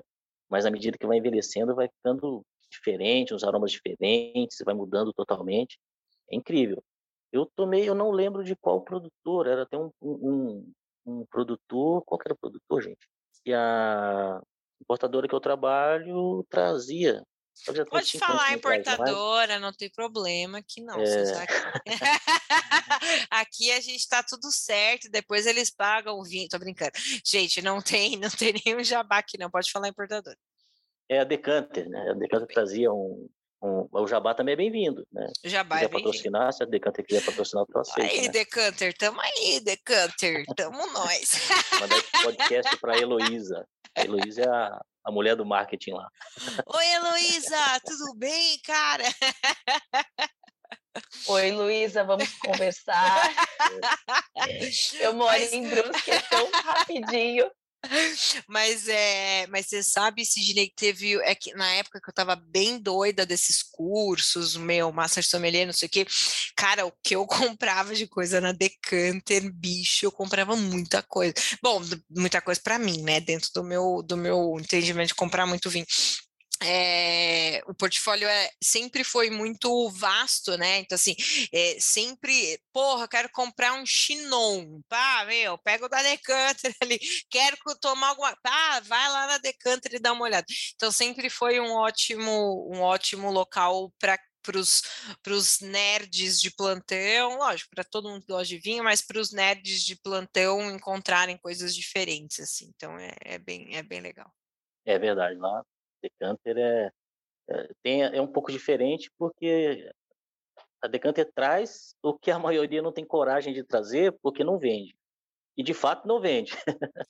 [0.50, 5.80] Mas à medida que vai envelhecendo, vai ficando diferente, uns aromas diferentes, vai mudando totalmente.
[6.32, 6.84] É incrível.
[7.32, 10.72] Eu tomei, eu não lembro de qual produtor, era até um, um,
[11.06, 13.08] um produtor, qual era o produtor, gente?
[13.46, 14.42] E a
[14.82, 17.24] importadora que eu trabalho trazia
[17.90, 20.98] Pode falar importadora, não tem problema que não.
[21.86, 21.90] É...
[23.30, 26.48] Aqui a gente está tudo certo, depois eles pagam o vinho.
[26.50, 26.92] Tô brincando.
[27.26, 29.50] Gente, não tem, não tem nenhum jabá aqui, não.
[29.50, 30.38] Pode falar importadora.
[31.08, 32.12] É a Decanter, né?
[32.12, 33.28] A Decanter trazia um,
[33.62, 35.28] um, o Jabá também é bem-vindo, né?
[35.44, 38.12] O Jabá se quiser é patrocinar, se a Decanter quiser patrocinar, eu aceito.
[38.12, 38.30] Aí, né?
[38.30, 41.50] Decanter, tamo aí, Decanter, tamo nós.
[41.82, 43.68] Mandar esse podcast para a Heloísa.
[43.98, 46.10] A Heloísa é a, a mulher do marketing lá.
[46.66, 49.04] Oi, Heloísa, tudo bem, cara?
[51.28, 53.30] Oi, Luísa, vamos conversar.
[55.00, 55.54] Eu moro Mas...
[55.54, 57.50] em Brusque, é tão rapidinho.
[58.48, 62.36] Mas é, mas você sabe, Sidney, que teve é que na época que eu tava
[62.36, 66.06] bem doida desses cursos, meu, Master Sommelier, não sei o quê.
[66.56, 67.26] Cara, o que eu
[67.58, 71.34] comprava de coisa na Decanter, bicho, eu comprava muita coisa.
[71.64, 75.70] Bom, muita coisa para mim, né, dentro do meu do meu entendimento de comprar muito
[75.70, 75.86] vinho
[76.62, 80.80] é, o portfólio é, sempre foi muito vasto, né?
[80.80, 81.16] Então, assim,
[81.54, 87.00] é, sempre, porra, quero comprar um Chinon, pá, meu, pega o da Decanter ali,
[87.30, 90.46] quero tomar alguma, pá, vai lá na Decanter e dá uma olhada.
[90.76, 94.20] Então, sempre foi um ótimo, um ótimo local para
[95.22, 99.20] para os nerds de plantão, lógico, para todo mundo que gosta de vinho, mas para
[99.20, 102.72] os nerds de plantão encontrarem coisas diferentes, assim.
[102.76, 104.34] Então é, é, bem, é bem legal.
[104.86, 105.64] É verdade, lá
[106.02, 106.92] Decanter é,
[107.50, 109.90] é, tem, é um pouco diferente porque
[110.82, 114.96] a Decanter traz o que a maioria não tem coragem de trazer porque não vende.
[115.58, 116.54] E de fato não vende.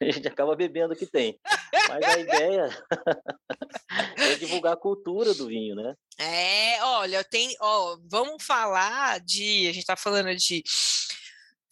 [0.00, 1.40] a gente acaba bebendo o que tem.
[1.88, 2.68] Mas a ideia
[4.18, 5.94] é divulgar a cultura do vinho, né?
[6.18, 10.62] É, olha, tem, ó, vamos falar de, a gente está falando de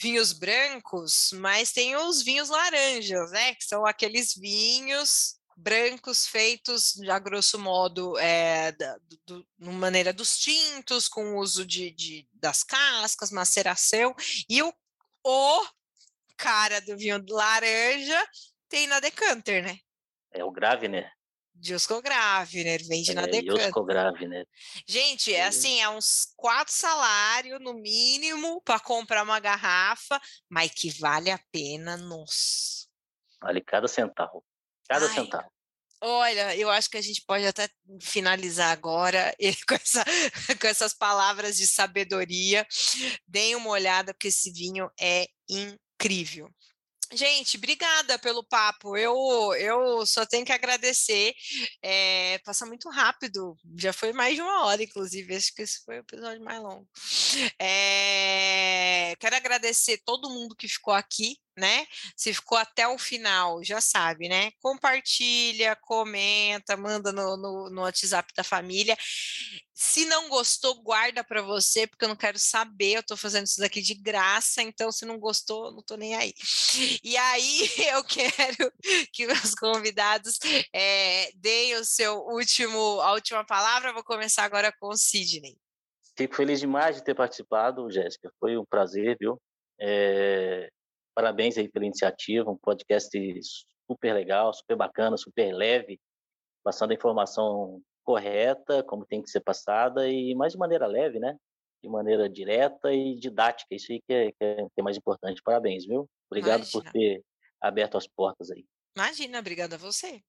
[0.01, 3.55] vinhos brancos, mas tem os vinhos laranjas, né?
[3.55, 10.39] Que são aqueles vinhos brancos feitos, a grosso modo, é, da, do, do, maneira dos
[10.39, 14.15] tintos, com uso de, de, das cascas, maceração,
[14.49, 14.73] e o,
[15.25, 15.67] o
[16.37, 18.29] cara do vinho laranja
[18.69, 19.79] tem na Decanter, né?
[20.33, 21.13] É o Gravner.
[21.61, 23.65] Jusco Gravner, vende é, na Decanter.
[23.65, 24.49] Jusco Gravner.
[24.87, 30.91] Gente, é assim, é uns quatro salários no mínimo para comprar uma garrafa, mas que
[30.91, 32.89] vale a pena, nossa.
[33.41, 34.45] Vale cada centavo.
[34.89, 35.53] Cada Ai, centavo.
[36.05, 37.69] Olha, eu acho que a gente pode até
[38.01, 39.33] finalizar agora
[39.69, 40.05] com, essa,
[40.61, 42.67] com essas palavras de sabedoria.
[43.27, 46.51] Deem uma olhada, porque esse vinho é incrível.
[47.15, 48.97] Gente, obrigada pelo papo.
[48.97, 49.15] Eu,
[49.59, 51.35] eu só tenho que agradecer.
[51.83, 53.57] É, passa muito rápido.
[53.79, 55.37] Já foi mais de uma hora, inclusive.
[55.37, 56.89] Acho que esse foi o episódio mais longo.
[57.61, 61.87] É, quero agradecer todo mundo que ficou aqui né?
[62.17, 64.51] Se ficou até o final, já sabe, né?
[64.61, 68.97] Compartilha, comenta, manda no, no, no WhatsApp da família.
[69.75, 72.99] Se não gostou, guarda para você, porque eu não quero saber.
[72.99, 76.33] Eu tô fazendo isso daqui de graça, então se não gostou, não tô nem aí.
[77.03, 78.73] E aí eu quero
[79.13, 80.39] que meus convidados
[80.73, 83.93] é, deem o seu último, a última palavra.
[83.93, 85.57] Vou começar agora com o Sidney.
[86.17, 88.31] Fico feliz demais de ter participado, Jéssica.
[88.39, 89.41] Foi um prazer, viu?
[89.81, 90.71] É,
[91.15, 93.11] Parabéns aí pela iniciativa, um podcast
[93.87, 96.01] super legal, super bacana, super leve.
[96.65, 101.37] passando a informação correta, como tem que ser passada, e mais de maneira leve, né?
[101.83, 103.75] De maneira direta e didática.
[103.75, 105.43] Isso aí que é, que é, que é mais importante.
[105.45, 106.09] Parabéns, viu?
[106.31, 106.83] Obrigado Imagina.
[106.83, 107.23] por ter
[107.61, 108.65] aberto as portas aí.
[108.97, 110.23] Imagina, obrigada a você.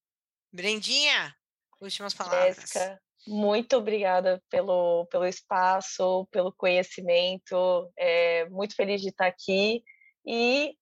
[0.51, 1.35] Brendinha,
[1.81, 2.55] últimas palavras.
[2.55, 7.91] Jéssica, muito obrigada pelo, pelo espaço, pelo conhecimento.
[7.97, 9.83] É, muito feliz de estar aqui.
[10.25, 10.75] E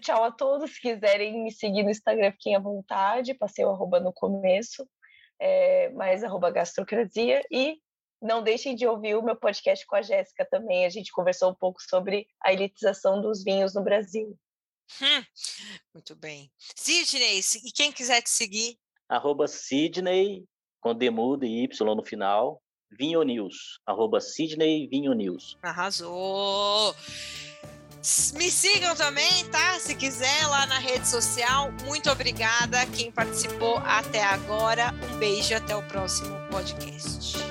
[0.00, 0.74] tchau a todos.
[0.74, 3.34] Se quiserem me seguir no Instagram, fiquem à vontade.
[3.34, 4.88] Passei o arroba no começo,
[5.40, 7.42] é, mas arroba gastrocrasia.
[7.50, 7.78] E
[8.20, 10.84] não deixem de ouvir o meu podcast com a Jéssica também.
[10.84, 14.36] A gente conversou um pouco sobre a elitização dos vinhos no Brasil.
[15.02, 15.24] Hum,
[15.94, 16.50] muito bem.
[16.58, 18.78] Sidney, e quem quiser te seguir?
[19.08, 20.44] Arroba Sidney,
[20.80, 23.80] com Demudo e Y no final, Vinho News.
[23.86, 25.58] Arroba Sidney Vinho News.
[25.62, 26.94] Arrasou!
[28.34, 29.78] Me sigam também, tá?
[29.80, 31.72] Se quiser, lá na rede social.
[31.84, 34.94] Muito obrigada quem participou até agora.
[35.02, 37.47] Um beijo e até o próximo podcast.